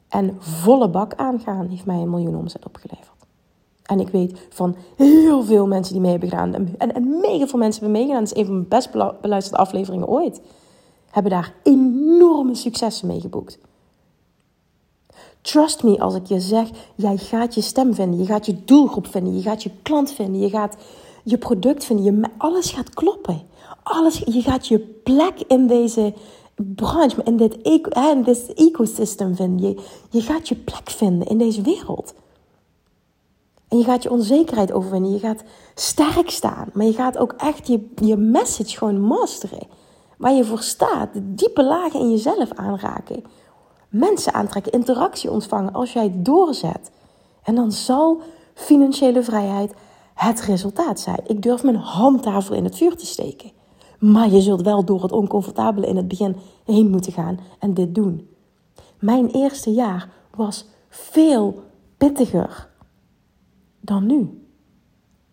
en 0.09 0.37
volle 0.39 0.89
bak 0.89 1.15
aangaan, 1.15 1.67
heeft 1.67 1.87
mij 1.87 1.99
een 1.99 2.11
miljoen 2.11 2.37
omzet 2.37 2.67
opgeleverd. 2.67 3.20
En 3.91 4.01
ik 4.01 4.09
weet 4.09 4.39
van 4.49 4.77
heel 4.97 5.43
veel 5.43 5.67
mensen 5.67 5.93
die 5.93 6.03
mee 6.03 6.11
hebben 6.11 6.29
gedaan. 6.29 6.55
En, 6.55 6.95
en 6.95 7.21
mega 7.21 7.47
veel 7.47 7.59
mensen 7.59 7.83
hebben 7.83 8.01
meegedaan. 8.01 8.25
Dat 8.25 8.33
is 8.33 8.39
een 8.39 8.47
van 8.47 8.55
mijn 8.55 8.69
best 8.69 8.91
beluisterde 9.21 9.59
afleveringen 9.59 10.09
ooit. 10.09 10.41
Hebben 11.11 11.33
daar 11.33 11.55
enorme 11.63 12.55
successen 12.55 13.07
mee 13.07 13.21
geboekt. 13.21 13.59
Trust 15.41 15.83
me 15.83 15.99
als 15.99 16.15
ik 16.15 16.27
je 16.27 16.41
zeg, 16.41 16.69
jij 16.95 17.17
gaat 17.17 17.55
je 17.55 17.61
stem 17.61 17.95
vinden. 17.95 18.19
Je 18.19 18.27
gaat 18.27 18.47
je 18.47 18.65
doelgroep 18.65 19.07
vinden. 19.07 19.37
Je 19.37 19.43
gaat 19.43 19.63
je 19.63 19.71
klant 19.83 20.13
vinden. 20.13 20.41
Je 20.41 20.51
gaat 20.51 20.77
je 21.25 21.39
product 21.39 21.85
vinden. 21.85 22.05
Je, 22.05 22.31
alles 22.37 22.71
gaat 22.71 22.91
kloppen. 22.91 23.43
Alles, 23.83 24.19
je 24.19 24.43
gaat 24.43 24.67
je 24.67 24.79
plek 24.79 25.35
in 25.47 25.67
deze 25.67 26.15
branche, 26.55 27.23
in 27.25 27.37
dit, 27.37 27.65
dit 28.25 28.55
ecosystem 28.55 29.37
vinden. 29.37 29.79
Je 30.11 30.21
gaat 30.21 30.49
je 30.49 30.57
plek 30.57 30.91
vinden 30.91 31.29
in 31.29 31.39
deze 31.39 31.63
wereld. 31.63 32.15
En 33.71 33.79
je 33.79 33.85
gaat 33.85 34.03
je 34.03 34.11
onzekerheid 34.11 34.73
overwinnen. 34.73 35.11
Je 35.11 35.19
gaat 35.19 35.43
sterk 35.75 36.31
staan. 36.31 36.71
Maar 36.73 36.87
je 36.87 36.93
gaat 36.93 37.19
ook 37.19 37.33
echt 37.33 37.67
je, 37.67 37.91
je 37.95 38.17
message 38.17 38.77
gewoon 38.77 39.01
masteren. 39.01 39.67
Waar 40.19 40.33
je 40.33 40.45
voor 40.45 40.63
staat. 40.63 41.13
De 41.13 41.35
diepe 41.35 41.65
lagen 41.65 42.01
in 42.01 42.11
jezelf 42.11 42.53
aanraken. 42.53 43.25
Mensen 43.89 44.35
aantrekken. 44.35 44.73
Interactie 44.73 45.31
ontvangen 45.31 45.73
als 45.73 45.93
jij 45.93 46.03
het 46.03 46.25
doorzet. 46.25 46.91
En 47.43 47.55
dan 47.55 47.73
zal 47.73 48.23
financiële 48.55 49.23
vrijheid 49.23 49.75
het 50.15 50.41
resultaat 50.41 51.01
zijn. 51.01 51.21
Ik 51.27 51.43
durf 51.43 51.63
mijn 51.63 51.77
hand 51.77 52.23
daarvoor 52.23 52.57
in 52.57 52.65
het 52.65 52.77
vuur 52.77 52.97
te 52.97 53.07
steken. 53.07 53.53
Maar 53.99 54.31
je 54.31 54.41
zult 54.41 54.63
wel 54.63 54.85
door 54.85 55.03
het 55.03 55.13
oncomfortabele 55.13 55.87
in 55.87 55.97
het 55.97 56.09
begin 56.09 56.37
heen 56.65 56.91
moeten 56.91 57.13
gaan 57.13 57.39
en 57.59 57.75
dit 57.75 57.95
doen. 57.95 58.29
Mijn 58.99 59.29
eerste 59.29 59.73
jaar 59.73 60.09
was 60.37 60.67
veel 60.89 61.63
pittiger 61.97 62.70
dan 63.91 64.07
nu. 64.07 64.45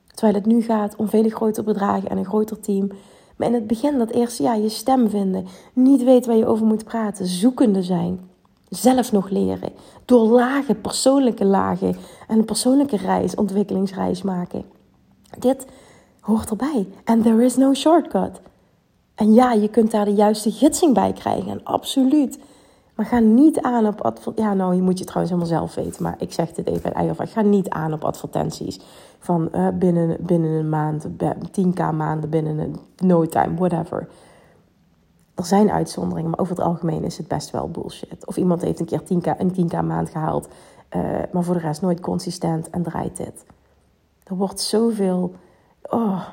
Terwijl 0.07 0.33
het 0.33 0.45
nu 0.45 0.61
gaat 0.61 0.95
om 0.95 1.07
vele 1.07 1.29
grotere 1.29 1.65
bedragen 1.65 2.09
en 2.09 2.17
een 2.17 2.25
groter 2.25 2.59
team. 2.59 2.91
Maar 3.35 3.47
in 3.47 3.53
het 3.53 3.67
begin, 3.67 3.97
dat 3.97 4.09
eerste 4.09 4.43
jaar, 4.43 4.59
je 4.59 4.69
stem 4.69 5.09
vinden. 5.09 5.45
Niet 5.73 6.03
weten 6.03 6.29
waar 6.29 6.39
je 6.39 6.47
over 6.47 6.65
moet 6.65 6.83
praten. 6.83 7.25
Zoekende 7.25 7.83
zijn. 7.83 8.19
Zelf 8.69 9.11
nog 9.11 9.29
leren. 9.29 9.71
Door 10.05 10.27
lagen, 10.27 10.81
persoonlijke 10.81 11.45
lagen. 11.45 11.95
En 12.27 12.37
een 12.37 12.45
persoonlijke 12.45 12.97
reis, 12.97 13.35
ontwikkelingsreis 13.35 14.21
maken. 14.21 14.63
Dit 15.39 15.65
hoort 16.19 16.49
erbij. 16.49 16.87
En 17.03 17.21
there 17.21 17.43
is 17.43 17.55
no 17.55 17.73
shortcut. 17.73 18.41
En 19.15 19.33
ja, 19.33 19.53
je 19.53 19.67
kunt 19.67 19.91
daar 19.91 20.05
de 20.05 20.13
juiste 20.13 20.51
gidsing 20.51 20.93
bij 20.93 21.13
krijgen. 21.13 21.51
En 21.51 21.63
absoluut. 21.63 22.39
Maar 22.97 23.05
ga 23.05 23.19
niet 23.19 23.61
aan 23.61 23.87
op 23.87 24.01
advertenties. 24.01 24.43
Ja, 24.43 24.53
nou, 24.53 24.75
je 24.75 24.81
moet 24.81 24.99
je 24.99 25.05
trouwens 25.05 25.31
helemaal 25.33 25.59
zelf 25.59 25.75
weten. 25.75 26.03
Maar 26.03 26.15
ik 26.19 26.33
zeg 26.33 26.51
dit 26.51 26.67
even 26.67 26.93
uit 26.93 27.19
Ik 27.19 27.29
Ga 27.29 27.41
niet 27.41 27.69
aan 27.69 27.93
op 27.93 28.03
advertenties. 28.03 28.79
Van 29.19 29.49
uh, 29.55 29.67
binnen, 29.73 30.17
binnen 30.19 30.51
een 30.51 30.69
maand, 30.69 31.07
10k 31.59 31.95
maanden, 31.95 32.29
binnen 32.29 32.57
een 32.57 32.79
no 32.97 33.25
time, 33.25 33.55
whatever. 33.55 34.07
Er 35.35 35.45
zijn 35.45 35.71
uitzonderingen, 35.71 36.29
maar 36.29 36.39
over 36.39 36.55
het 36.55 36.65
algemeen 36.65 37.03
is 37.03 37.17
het 37.17 37.27
best 37.27 37.51
wel 37.51 37.69
bullshit. 37.69 38.25
Of 38.25 38.37
iemand 38.37 38.61
heeft 38.61 38.79
een 38.79 38.85
keer 38.85 39.01
10k, 39.01 39.39
een 39.39 39.69
10k 39.71 39.85
maand 39.85 40.09
gehaald. 40.09 40.47
Uh, 40.95 41.01
maar 41.31 41.43
voor 41.43 41.53
de 41.53 41.59
rest 41.59 41.81
nooit 41.81 41.99
consistent 41.99 42.69
en 42.69 42.83
draait 42.83 43.17
dit. 43.17 43.45
Er 44.23 44.35
wordt 44.35 44.59
zoveel. 44.59 45.33
Oh, 45.89 46.27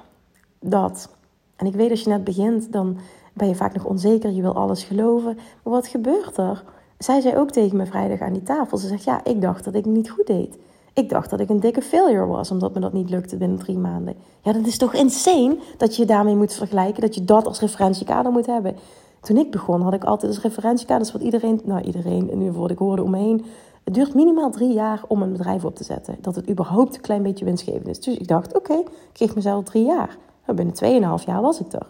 dat. 0.60 1.08
En 1.56 1.66
ik 1.66 1.74
weet 1.74 1.90
als 1.90 2.02
je 2.02 2.08
net 2.08 2.24
begint, 2.24 2.72
dan 2.72 2.98
ben 3.34 3.48
je 3.48 3.54
vaak 3.54 3.74
nog 3.74 3.84
onzeker, 3.84 4.30
je 4.30 4.42
wil 4.42 4.54
alles 4.54 4.84
geloven. 4.84 5.34
Maar 5.34 5.72
wat 5.72 5.86
gebeurt 5.86 6.36
er? 6.36 6.64
Zij 6.98 7.20
zei 7.20 7.36
ook 7.36 7.50
tegen 7.50 7.76
me 7.76 7.86
vrijdag 7.86 8.20
aan 8.20 8.32
die 8.32 8.42
tafel. 8.42 8.78
Ze 8.78 8.86
zegt, 8.86 9.04
ja, 9.04 9.24
ik 9.24 9.40
dacht 9.40 9.64
dat 9.64 9.74
ik 9.74 9.84
het 9.84 9.94
niet 9.94 10.10
goed 10.10 10.26
deed. 10.26 10.58
Ik 10.92 11.08
dacht 11.08 11.30
dat 11.30 11.40
ik 11.40 11.48
een 11.48 11.60
dikke 11.60 11.82
failure 11.82 12.26
was, 12.26 12.50
omdat 12.50 12.74
me 12.74 12.80
dat 12.80 12.92
niet 12.92 13.10
lukte 13.10 13.36
binnen 13.36 13.58
drie 13.58 13.78
maanden. 13.78 14.14
Ja, 14.42 14.52
dat 14.52 14.66
is 14.66 14.78
toch 14.78 14.94
insane 14.94 15.58
dat 15.76 15.96
je 15.96 16.04
daarmee 16.04 16.36
moet 16.36 16.52
vergelijken, 16.52 17.00
dat 17.00 17.14
je 17.14 17.24
dat 17.24 17.46
als 17.46 17.60
referentiekader 17.60 18.32
moet 18.32 18.46
hebben. 18.46 18.76
Toen 19.20 19.36
ik 19.36 19.50
begon, 19.50 19.82
had 19.82 19.94
ik 19.94 20.04
altijd 20.04 20.32
als 20.32 20.42
referentiekader, 20.42 21.12
wat 21.12 21.22
iedereen, 21.22 21.60
nou 21.64 21.82
iedereen, 21.82 22.30
en 22.30 22.38
nu 22.38 22.52
ik 22.66 22.78
hoorde 22.78 23.02
om 23.02 23.10
me 23.10 23.18
heen. 23.18 23.44
Het 23.84 23.94
duurt 23.94 24.14
minimaal 24.14 24.50
drie 24.50 24.72
jaar 24.72 25.02
om 25.08 25.22
een 25.22 25.32
bedrijf 25.32 25.64
op 25.64 25.76
te 25.76 25.84
zetten. 25.84 26.16
Dat 26.20 26.34
het 26.34 26.50
überhaupt 26.50 26.94
een 26.94 27.00
klein 27.00 27.22
beetje 27.22 27.44
winstgevend 27.44 27.88
is. 27.88 28.00
Dus 28.00 28.16
ik 28.16 28.28
dacht, 28.28 28.56
oké, 28.56 28.74
ik 28.74 28.88
geef 29.12 29.34
mezelf 29.34 29.64
drie 29.64 29.84
jaar. 29.84 30.16
Nou, 30.44 30.56
binnen 30.56 30.74
tweeënhalf 30.74 31.26
jaar 31.26 31.42
was 31.42 31.60
ik 31.60 31.72
er. 31.72 31.86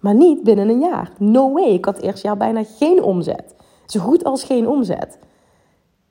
Maar 0.00 0.14
niet 0.14 0.42
binnen 0.42 0.68
een 0.68 0.80
jaar. 0.80 1.12
No 1.18 1.52
way. 1.52 1.68
Ik 1.68 1.84
had 1.84 1.96
het 1.96 2.04
eerste 2.04 2.26
jaar 2.26 2.36
bijna 2.36 2.64
geen 2.64 3.02
omzet. 3.02 3.54
Zo 3.86 4.00
goed 4.00 4.24
als 4.24 4.44
geen 4.44 4.68
omzet. 4.68 5.18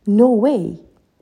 No 0.04 0.40
way. 0.40 0.80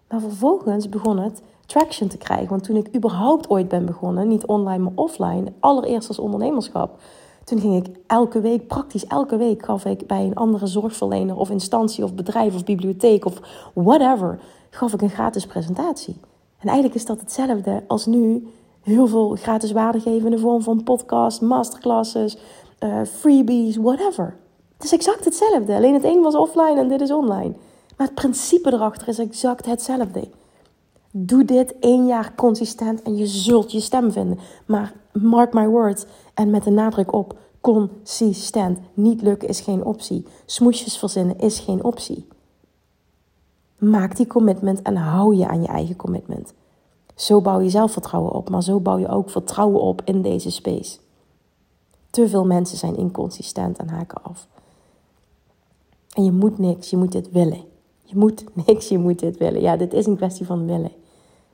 Maar 0.10 0.20
vervolgens 0.20 0.90
begon 0.90 1.20
het 1.20 1.42
traction 1.66 2.08
te 2.08 2.18
krijgen. 2.18 2.50
Want 2.50 2.64
toen 2.64 2.76
ik 2.76 2.96
überhaupt 2.96 3.50
ooit 3.50 3.68
ben 3.68 3.86
begonnen, 3.86 4.28
niet 4.28 4.46
online 4.46 4.84
maar 4.84 4.94
offline, 4.96 5.54
allereerst 5.60 6.08
als 6.08 6.20
ondernemerschap, 6.20 7.00
toen 7.44 7.60
ging 7.60 7.86
ik 7.86 7.96
elke 8.08 8.42
week, 8.42 8.68
praktisch 8.68 9.06
elke 9.06 9.38
week, 9.38 9.66
gaf 9.66 9.86
ik 9.86 10.08
bij 10.08 10.24
een 10.24 10.36
andere 10.36 10.68
zorgverlener 10.68 11.38
of 11.38 11.50
instantie 11.50 12.04
of 12.04 12.14
bedrijf 12.14 12.56
of 12.56 12.64
bibliotheek 12.64 13.26
of 13.26 13.42
whatever, 13.74 14.40
gaf 14.70 14.94
ik 14.94 15.02
een 15.02 15.10
gratis 15.10 15.46
presentatie. 15.46 16.20
En 16.58 16.68
eigenlijk 16.68 16.96
is 16.96 17.06
dat 17.06 17.20
hetzelfde 17.20 17.84
als 17.88 18.06
nu 18.06 18.48
heel 18.88 19.08
veel 19.08 19.36
gratis 19.36 19.72
waarde 19.72 20.00
geven 20.00 20.26
in 20.26 20.36
de 20.36 20.40
vorm 20.40 20.62
van 20.62 20.84
podcast, 20.84 21.42
masterclasses, 21.42 22.38
uh, 22.80 23.02
freebies, 23.04 23.76
whatever. 23.76 24.36
Het 24.74 24.84
is 24.84 24.92
exact 24.92 25.26
hetzelfde. 25.26 25.76
Alleen 25.76 25.94
het 25.94 26.04
een 26.04 26.22
was 26.22 26.36
offline 26.36 26.80
en 26.80 26.88
dit 26.88 27.02
is 27.02 27.12
online. 27.12 27.54
Maar 27.98 28.08
het 28.08 28.16
principe 28.16 28.74
erachter 28.74 29.08
is 29.08 29.20
exact 29.20 29.66
hetzelfde. 29.66 30.30
Doe 31.12 31.46
dit 31.46 31.80
één 31.80 32.06
jaar 32.06 32.36
consistent 32.36 33.02
en 33.02 33.16
je 33.16 33.28
zult 33.28 33.72
je 33.72 33.80
stem 33.80 34.12
vinden. 34.12 34.40
Maar 34.66 34.94
mark 35.12 35.54
my 35.54 35.68
words 35.68 36.06
en 36.34 36.50
met 36.50 36.64
de 36.64 36.70
nadruk 36.70 37.14
op 37.14 37.38
consistent. 37.62 38.80
Niet 38.94 39.22
lukken 39.22 39.48
is 39.48 39.62
geen 39.62 39.86
optie. 39.86 40.26
Smoesjes 40.46 40.98
verzinnen 40.98 41.40
is 41.40 41.60
geen 41.60 41.84
optie. 41.84 42.28
Maak 43.78 44.16
die 44.16 44.28
commitment 44.28 44.82
en 44.82 44.96
hou 44.96 45.36
je 45.36 45.48
aan 45.48 45.62
je 45.62 45.68
eigen 45.68 45.96
commitment. 45.96 46.54
Zo 47.18 47.42
bouw 47.42 47.60
je 47.60 47.70
zelfvertrouwen 47.70 48.32
op, 48.32 48.50
maar 48.50 48.64
zo 48.64 48.80
bouw 48.80 48.98
je 48.98 49.08
ook 49.08 49.30
vertrouwen 49.30 49.82
op 49.82 50.02
in 50.06 50.22
deze 50.22 50.52
space. 50.52 50.98
Te 52.10 52.28
veel 52.28 52.46
mensen 52.46 52.78
zijn 52.78 52.98
inconsistent 52.98 53.78
en 53.78 53.90
haken 53.90 54.24
af. 54.24 54.48
En 56.14 56.24
je 56.24 56.32
moet 56.32 56.58
niks, 56.58 56.90
je 56.90 56.98
moet 56.98 57.12
dit 57.12 57.32
willen. 57.32 57.64
Je 58.04 58.16
moet 58.16 58.44
niks, 58.66 58.88
je 58.88 58.98
moet 58.98 59.20
dit 59.20 59.38
willen. 59.38 59.62
Ja, 59.62 59.78
dit 59.78 59.94
is 59.94 60.06
een 60.06 60.16
kwestie 60.16 60.46
van 60.46 60.66
willen. 60.66 60.92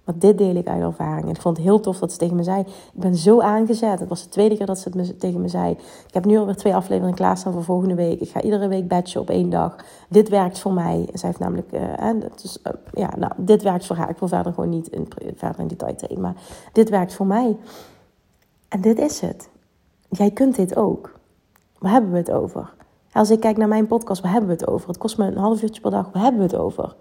Maar 0.03 0.15
dit 0.17 0.37
deel 0.37 0.55
ik 0.55 0.67
uit 0.67 0.81
ervaring. 0.81 1.23
En 1.23 1.35
ik 1.35 1.41
vond 1.41 1.57
het 1.57 1.65
heel 1.65 1.79
tof 1.79 1.99
dat 1.99 2.11
ze 2.11 2.17
tegen 2.17 2.35
me 2.35 2.43
zei. 2.43 2.59
Ik 2.59 2.67
ben 2.93 3.15
zo 3.15 3.41
aangezet. 3.41 3.99
Het 3.99 4.09
was 4.09 4.23
de 4.23 4.29
tweede 4.29 4.57
keer 4.57 4.65
dat 4.65 4.79
ze 4.79 4.89
het 4.97 5.19
tegen 5.19 5.41
me 5.41 5.47
zei. 5.47 5.71
Ik 6.07 6.13
heb 6.13 6.25
nu 6.25 6.37
alweer 6.37 6.55
twee 6.55 6.75
afleveringen 6.75 7.15
klaarstaan 7.15 7.53
voor 7.53 7.63
volgende 7.63 7.95
week. 7.95 8.21
Ik 8.21 8.29
ga 8.29 8.41
iedere 8.41 8.67
week 8.67 8.87
batchen 8.87 9.21
op 9.21 9.29
één 9.29 9.49
dag. 9.49 9.75
Dit 10.09 10.29
werkt 10.29 10.59
voor 10.59 10.73
mij. 10.73 11.09
Zij 11.13 11.29
heeft 11.29 11.39
namelijk... 11.39 11.71
Uh, 11.71 12.21
dus, 12.41 12.57
uh, 12.67 12.73
ja, 12.93 13.09
nou, 13.17 13.31
dit 13.37 13.63
werkt 13.63 13.85
voor 13.85 13.95
haar. 13.95 14.09
Ik 14.09 14.17
wil 14.17 14.27
verder 14.27 14.53
gewoon 14.53 14.69
niet 14.69 14.89
verder 15.35 15.59
in 15.59 15.67
detail 15.67 15.95
treden. 15.95 16.21
Maar 16.21 16.35
dit 16.71 16.89
werkt 16.89 17.13
voor 17.13 17.27
mij. 17.27 17.57
En 18.69 18.81
dit 18.81 18.99
is 18.99 19.19
het. 19.19 19.49
Jij 20.09 20.31
kunt 20.31 20.55
dit 20.55 20.75
ook. 20.75 21.19
Waar 21.79 21.91
hebben 21.91 22.11
we 22.11 22.17
het 22.17 22.31
over? 22.31 22.73
Als 23.11 23.29
ik 23.29 23.39
kijk 23.39 23.57
naar 23.57 23.67
mijn 23.67 23.87
podcast, 23.87 24.21
waar 24.21 24.31
hebben 24.31 24.49
we 24.49 24.55
het 24.55 24.67
over? 24.67 24.87
Het 24.87 24.97
kost 24.97 25.17
me 25.17 25.25
een 25.25 25.37
half 25.37 25.61
uurtje 25.61 25.81
per 25.81 25.91
dag, 25.91 26.09
waar 26.13 26.23
hebben 26.23 26.41
we 26.41 26.47
het 26.47 26.55
over? 26.55 26.95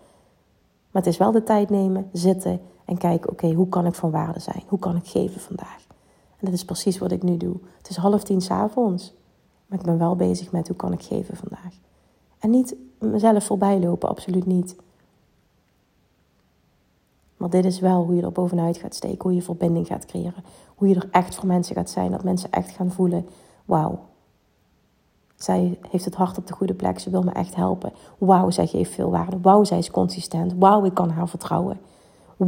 Maar 0.91 1.03
het 1.03 1.07
is 1.07 1.17
wel 1.17 1.33
de 1.33 1.43
tijd 1.43 1.71
nemen, 1.71 2.09
zitten 2.13 2.61
en 2.85 2.99
kijken, 2.99 3.31
oké, 3.31 3.53
hoe 3.53 3.69
kan 3.69 3.87
ik 3.87 3.95
van 3.95 4.11
waarde 4.11 4.41
zijn? 4.41 4.63
Hoe 4.67 4.79
kan 4.79 4.97
ik 4.97 5.07
geven 5.07 5.41
vandaag? 5.41 5.87
En 6.39 6.47
dat 6.47 6.53
is 6.53 6.65
precies 6.65 6.99
wat 6.99 7.13
ik 7.13 7.23
nu 7.23 7.37
doe. 7.37 7.57
Het 7.79 7.89
is 7.89 7.97
half 7.97 8.23
tien 8.23 8.41
s'avonds, 8.41 9.13
maar 9.67 9.79
ik 9.79 9.85
ben 9.85 9.99
wel 9.99 10.17
bezig 10.17 10.53
met 10.53 10.69
hoe 10.69 10.77
kan 10.77 10.93
ik 10.93 11.03
geven 11.03 11.37
vandaag. 11.37 11.75
En 12.39 12.51
niet 12.51 12.75
mezelf 12.99 13.45
voorbij 13.45 13.81
lopen, 13.81 14.09
absoluut 14.09 14.47
niet. 14.47 14.77
Maar 17.37 17.51
dit 17.51 17.65
is 17.65 17.81
wel 17.81 18.05
hoe 18.05 18.15
je 18.15 18.23
er 18.23 18.33
bovenuit 18.33 18.77
gaat 18.77 18.95
steken, 18.95 19.23
hoe 19.23 19.35
je 19.35 19.43
verbinding 19.43 19.87
gaat 19.87 20.07
creëren. 20.07 20.45
Hoe 20.75 20.89
je 20.89 20.95
er 20.95 21.09
echt 21.11 21.35
voor 21.35 21.47
mensen 21.47 21.75
gaat 21.75 21.91
zijn, 21.91 22.11
dat 22.11 22.25
mensen 22.25 22.51
echt 22.51 22.71
gaan 22.71 22.91
voelen, 22.91 23.27
wauw, 23.65 23.99
zij 25.43 25.79
heeft 25.91 26.05
het 26.05 26.15
hart 26.15 26.39
op 26.39 26.47
de 26.47 26.53
goede 26.53 26.75
plek. 26.75 26.99
Ze 26.99 27.11
wil 27.11 27.23
me 27.23 27.31
echt 27.31 27.55
helpen. 27.55 27.93
Wauw, 28.19 28.51
zij 28.51 28.67
geeft 28.67 28.93
veel 28.93 29.11
waarde. 29.11 29.41
Wauw, 29.41 29.65
zij 29.65 29.79
is 29.79 29.91
consistent. 29.91 30.55
Wauw, 30.59 30.85
ik 30.85 30.95
kan 30.95 31.11
haar 31.11 31.29
vertrouwen. 31.29 31.81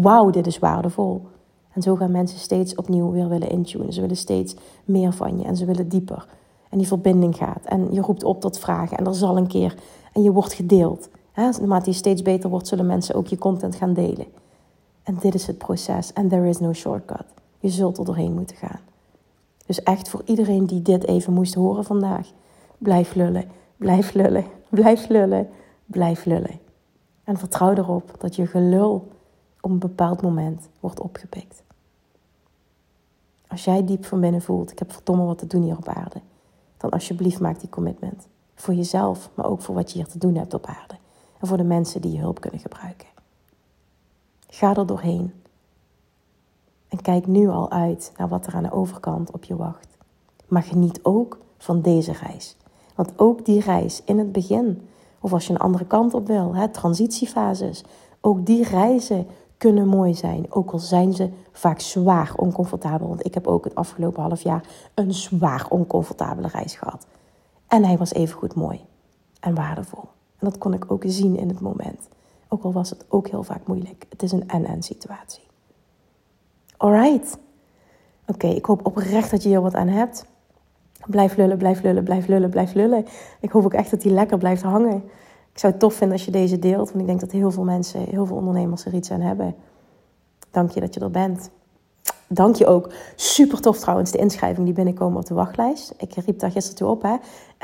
Wauw, 0.00 0.30
dit 0.30 0.46
is 0.46 0.58
waardevol. 0.58 1.26
En 1.72 1.82
zo 1.82 1.96
gaan 1.96 2.10
mensen 2.10 2.38
steeds 2.38 2.74
opnieuw 2.74 3.10
weer 3.10 3.28
willen 3.28 3.50
intunen. 3.50 3.92
Ze 3.92 4.00
willen 4.00 4.16
steeds 4.16 4.54
meer 4.84 5.12
van 5.12 5.38
je 5.38 5.44
en 5.44 5.56
ze 5.56 5.64
willen 5.64 5.88
dieper. 5.88 6.26
En 6.70 6.78
die 6.78 6.86
verbinding 6.86 7.36
gaat. 7.36 7.64
En 7.64 7.92
je 7.92 8.00
roept 8.00 8.24
op 8.24 8.40
tot 8.40 8.58
vragen. 8.58 8.96
En 8.96 9.06
er 9.06 9.14
zal 9.14 9.36
een 9.36 9.46
keer. 9.46 9.74
En 10.12 10.22
je 10.22 10.32
wordt 10.32 10.52
gedeeld. 10.52 11.08
Naarmate 11.34 11.90
je 11.90 11.96
steeds 11.96 12.22
beter 12.22 12.50
wordt, 12.50 12.68
zullen 12.68 12.86
mensen 12.86 13.14
ook 13.14 13.26
je 13.26 13.38
content 13.38 13.74
gaan 13.74 13.92
delen. 13.92 14.26
En 15.02 15.16
dit 15.20 15.34
is 15.34 15.46
het 15.46 15.58
proces. 15.58 16.12
En 16.12 16.28
there 16.28 16.48
is 16.48 16.58
no 16.58 16.72
shortcut. 16.72 17.24
Je 17.58 17.68
zult 17.68 17.98
er 17.98 18.04
doorheen 18.04 18.34
moeten 18.34 18.56
gaan. 18.56 18.80
Dus 19.66 19.82
echt 19.82 20.08
voor 20.08 20.22
iedereen 20.24 20.66
die 20.66 20.82
dit 20.82 21.06
even 21.06 21.32
moest 21.32 21.54
horen 21.54 21.84
vandaag. 21.84 22.30
Blijf 22.78 23.14
lullen, 23.14 23.44
blijf 23.76 24.14
lullen, 24.14 24.44
blijf 24.68 25.08
lullen, 25.08 25.48
blijf 25.86 26.24
lullen. 26.24 26.60
En 27.24 27.36
vertrouw 27.36 27.74
erop 27.74 28.10
dat 28.18 28.36
je 28.36 28.46
gelul 28.46 29.08
op 29.64 29.70
een 29.70 29.78
bepaald 29.78 30.22
moment 30.22 30.68
wordt 30.80 31.00
opgepikt. 31.00 31.62
Als 33.48 33.64
jij 33.64 33.84
diep 33.84 34.04
van 34.04 34.20
binnen 34.20 34.42
voelt, 34.42 34.70
ik 34.70 34.78
heb 34.78 34.92
verdomme 34.92 35.24
wat 35.24 35.38
te 35.38 35.46
doen 35.46 35.62
hier 35.62 35.76
op 35.76 35.88
aarde, 35.88 36.20
dan 36.76 36.90
alsjeblieft 36.90 37.40
maak 37.40 37.60
die 37.60 37.68
commitment. 37.68 38.26
Voor 38.54 38.74
jezelf, 38.74 39.30
maar 39.34 39.46
ook 39.46 39.62
voor 39.62 39.74
wat 39.74 39.92
je 39.92 39.98
hier 39.98 40.06
te 40.06 40.18
doen 40.18 40.34
hebt 40.34 40.54
op 40.54 40.66
aarde. 40.66 40.94
En 41.40 41.46
voor 41.46 41.56
de 41.56 41.64
mensen 41.64 42.00
die 42.00 42.12
je 42.12 42.18
hulp 42.18 42.40
kunnen 42.40 42.60
gebruiken. 42.60 43.08
Ga 44.48 44.76
er 44.76 44.86
doorheen. 44.86 45.32
En 46.88 47.02
kijk 47.02 47.26
nu 47.26 47.48
al 47.48 47.70
uit 47.70 48.12
naar 48.16 48.28
wat 48.28 48.46
er 48.46 48.54
aan 48.54 48.62
de 48.62 48.72
overkant 48.72 49.30
op 49.30 49.44
je 49.44 49.56
wacht. 49.56 49.96
Maar 50.48 50.62
geniet 50.62 51.00
ook 51.02 51.38
van 51.58 51.82
deze 51.82 52.12
reis. 52.12 52.56
Want 52.94 53.12
ook 53.16 53.44
die 53.44 53.60
reis 53.60 54.02
in 54.04 54.18
het 54.18 54.32
begin, 54.32 54.88
of 55.20 55.32
als 55.32 55.46
je 55.46 55.52
een 55.52 55.58
andere 55.58 55.86
kant 55.86 56.14
op 56.14 56.26
wil, 56.26 56.54
hè, 56.54 56.68
transitiefases, 56.68 57.84
ook 58.20 58.46
die 58.46 58.64
reizen 58.64 59.26
kunnen 59.58 59.88
mooi 59.88 60.14
zijn. 60.14 60.46
Ook 60.48 60.70
al 60.70 60.78
zijn 60.78 61.12
ze 61.12 61.30
vaak 61.52 61.80
zwaar 61.80 62.32
oncomfortabel. 62.36 63.08
Want 63.08 63.26
ik 63.26 63.34
heb 63.34 63.46
ook 63.46 63.64
het 63.64 63.74
afgelopen 63.74 64.22
half 64.22 64.42
jaar 64.42 64.64
een 64.94 65.14
zwaar 65.14 65.66
oncomfortabele 65.68 66.48
reis 66.48 66.74
gehad. 66.74 67.06
En 67.68 67.84
hij 67.84 67.96
was 67.96 68.12
even 68.12 68.38
goed 68.38 68.54
mooi 68.54 68.80
en 69.40 69.54
waardevol. 69.54 70.04
En 70.38 70.50
dat 70.50 70.58
kon 70.58 70.74
ik 70.74 70.92
ook 70.92 71.02
zien 71.06 71.36
in 71.36 71.48
het 71.48 71.60
moment. 71.60 72.08
Ook 72.48 72.62
al 72.62 72.72
was 72.72 72.90
het 72.90 73.04
ook 73.08 73.28
heel 73.28 73.42
vaak 73.42 73.66
moeilijk. 73.66 74.06
Het 74.08 74.22
is 74.22 74.32
een 74.32 74.48
en-en 74.48 74.82
situatie. 74.82 75.42
Alright. 76.76 77.38
Oké, 78.26 78.46
ik 78.46 78.64
hoop 78.64 78.86
oprecht 78.86 79.30
dat 79.30 79.42
je 79.42 79.48
hier 79.48 79.60
wat 79.60 79.74
aan 79.74 79.88
hebt. 79.88 80.26
Blijf 81.06 81.36
lullen, 81.36 81.58
blijf 81.58 81.82
lullen, 81.82 82.04
blijf 82.04 82.26
lullen, 82.26 82.50
blijf 82.50 82.72
lullen. 82.72 83.06
Ik 83.40 83.50
hoop 83.50 83.64
ook 83.64 83.74
echt 83.74 83.90
dat 83.90 84.00
die 84.00 84.12
lekker 84.12 84.38
blijft 84.38 84.62
hangen. 84.62 85.04
Ik 85.54 85.60
zou 85.60 85.72
het 85.72 85.80
tof 85.80 85.94
vinden 85.94 86.16
als 86.16 86.24
je 86.24 86.30
deze 86.30 86.58
deelt, 86.58 86.88
want 86.88 87.00
ik 87.00 87.06
denk 87.06 87.20
dat 87.20 87.30
heel 87.30 87.50
veel 87.50 87.62
mensen, 87.62 88.00
heel 88.00 88.26
veel 88.26 88.36
ondernemers 88.36 88.84
er 88.84 88.94
iets 88.94 89.10
aan 89.10 89.20
hebben. 89.20 89.54
Dank 90.50 90.70
je 90.70 90.80
dat 90.80 90.94
je 90.94 91.00
er 91.00 91.10
bent. 91.10 91.50
Dank 92.28 92.56
je 92.56 92.66
ook. 92.66 92.92
Super 93.16 93.60
tof 93.60 93.78
trouwens, 93.78 94.10
de 94.10 94.18
inschrijving 94.18 94.64
die 94.64 94.74
binnenkomen 94.74 95.18
op 95.18 95.26
de 95.26 95.34
wachtlijst. 95.34 95.94
Ik 95.98 96.14
riep 96.14 96.38
daar 96.38 96.50
gisteren 96.50 96.78
toe 96.78 96.88
op. 96.88 97.02
Hè. 97.02 97.16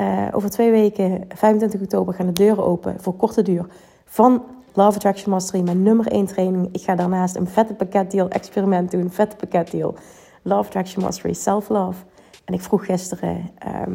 Uh, 0.05 0.35
over 0.35 0.49
twee 0.49 0.71
weken, 0.71 1.25
25 1.35 1.81
oktober, 1.81 2.13
gaan 2.13 2.25
de 2.25 2.33
deuren 2.33 2.65
open 2.65 2.95
voor 2.99 3.15
korte 3.15 3.41
duur 3.41 3.65
van 4.05 4.43
Love 4.73 4.95
Attraction 4.95 5.31
Mastery, 5.31 5.63
mijn 5.63 5.83
nummer 5.83 6.07
1 6.07 6.25
training. 6.25 6.69
Ik 6.71 6.81
ga 6.81 6.95
daarnaast 6.95 7.35
een 7.35 7.47
vette 7.47 7.73
pakketdeal 7.73 8.29
experiment 8.29 8.91
doen, 8.91 9.09
vette 9.09 9.35
pakketdeal. 9.35 9.95
Love 10.41 10.65
Attraction 10.65 11.03
Mastery, 11.03 11.33
Self-Love. 11.33 12.03
En 12.45 12.53
ik 12.53 12.61
vroeg 12.61 12.85
gisteren, 12.85 13.49
ehm, 13.57 13.91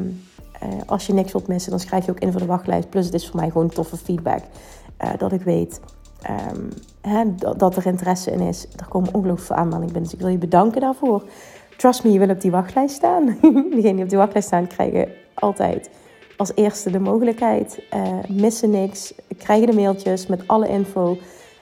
eh, 0.60 0.68
als 0.86 1.06
je 1.06 1.12
niks 1.12 1.32
wilt 1.32 1.48
missen, 1.48 1.70
dan 1.70 1.80
schrijf 1.80 2.04
je 2.04 2.10
ook 2.10 2.20
in 2.20 2.32
voor 2.32 2.40
de 2.40 2.46
wachtlijst. 2.46 2.90
Plus 2.90 3.04
het 3.04 3.14
is 3.14 3.28
voor 3.28 3.40
mij 3.40 3.50
gewoon 3.50 3.68
toffe 3.68 3.96
feedback. 3.96 4.42
Uh, 5.04 5.10
dat 5.18 5.32
ik 5.32 5.42
weet 5.42 5.80
um, 6.54 6.68
hè, 7.00 7.34
dat, 7.56 7.76
er 7.76 7.86
interesse 7.86 8.30
in 8.30 8.40
is. 8.40 8.66
Er 8.76 8.88
komen 8.88 9.14
ongelooflijk 9.14 9.46
veel 9.46 9.56
aanmeldingen 9.56 9.92
binnen. 9.92 10.02
Dus 10.02 10.12
ik 10.12 10.20
wil 10.20 10.28
je 10.28 10.38
bedanken 10.38 10.80
daarvoor. 10.80 11.22
Trust 11.76 12.04
me, 12.04 12.12
je 12.12 12.18
wil 12.18 12.28
op 12.28 12.40
die 12.40 12.50
wachtlijst 12.50 12.94
staan. 12.94 13.24
Degenen 13.76 13.94
die 13.94 14.02
op 14.02 14.08
die 14.08 14.18
wachtlijst 14.18 14.46
staan 14.46 14.66
krijgen 14.66 15.08
altijd 15.34 15.90
als 16.36 16.52
eerste 16.54 16.90
de 16.90 16.98
mogelijkheid. 16.98 17.82
Uh, 17.94 18.18
missen 18.28 18.70
niks. 18.70 19.14
Krijgen 19.38 19.66
de 19.66 19.74
mailtjes 19.74 20.26
met 20.26 20.48
alle 20.48 20.68
info. 20.68 21.18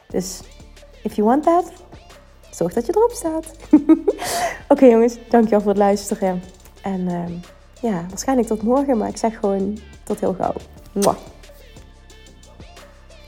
Dus 0.09 0.40
if 1.02 1.16
you 1.16 1.28
want 1.28 1.42
that, 1.42 1.72
zorg 2.50 2.72
dat 2.72 2.87
je 2.87 2.92
erop 2.96 3.11
staat. 3.11 3.57
Oké 4.72 4.87
jongens, 4.87 5.18
dankjewel 5.28 5.61
voor 5.61 5.70
het 5.70 5.78
luisteren. 5.78 6.42
En 6.83 7.00
uh, 7.00 7.24
ja, 7.90 8.07
waarschijnlijk 8.09 8.49
tot 8.49 8.62
morgen, 8.62 8.99
maar 8.99 9.09
ik 9.09 9.16
zeg 9.16 9.38
gewoon 9.38 9.79
tot 10.05 10.20
heel 10.20 10.35
gauw. 10.38 10.55
Mwah. 10.92 11.16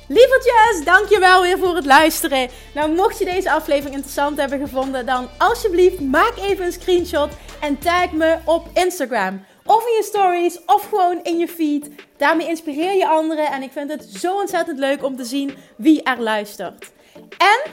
Lievertjes, 0.08 0.84
dankjewel 0.84 1.42
weer 1.42 1.58
voor 1.58 1.74
het 1.74 1.84
luisteren. 1.84 2.48
Nou, 2.74 2.94
mocht 2.94 3.18
je 3.18 3.24
deze 3.24 3.50
aflevering 3.50 3.94
interessant 3.94 4.38
hebben 4.38 4.58
gevonden, 4.58 5.06
dan 5.06 5.28
alsjeblieft 5.38 6.00
maak 6.00 6.32
even 6.36 6.64
een 6.64 6.72
screenshot 6.72 7.32
en 7.60 7.78
tag 7.78 8.12
me 8.12 8.38
op 8.44 8.68
Instagram. 8.74 9.44
Of 9.64 9.86
in 9.86 9.94
je 9.94 10.02
stories, 10.02 10.64
of 10.66 10.88
gewoon 10.88 11.20
in 11.22 11.38
je 11.38 11.48
feed. 11.48 11.90
Daarmee 12.16 12.48
inspireer 12.48 12.94
je 12.94 13.08
anderen 13.08 13.46
en 13.46 13.62
ik 13.62 13.72
vind 13.72 13.90
het 13.90 14.04
zo 14.04 14.34
ontzettend 14.34 14.78
leuk 14.78 15.04
om 15.04 15.16
te 15.16 15.24
zien 15.24 15.56
wie 15.76 16.02
er 16.02 16.20
luistert. 16.20 16.90
En 17.38 17.72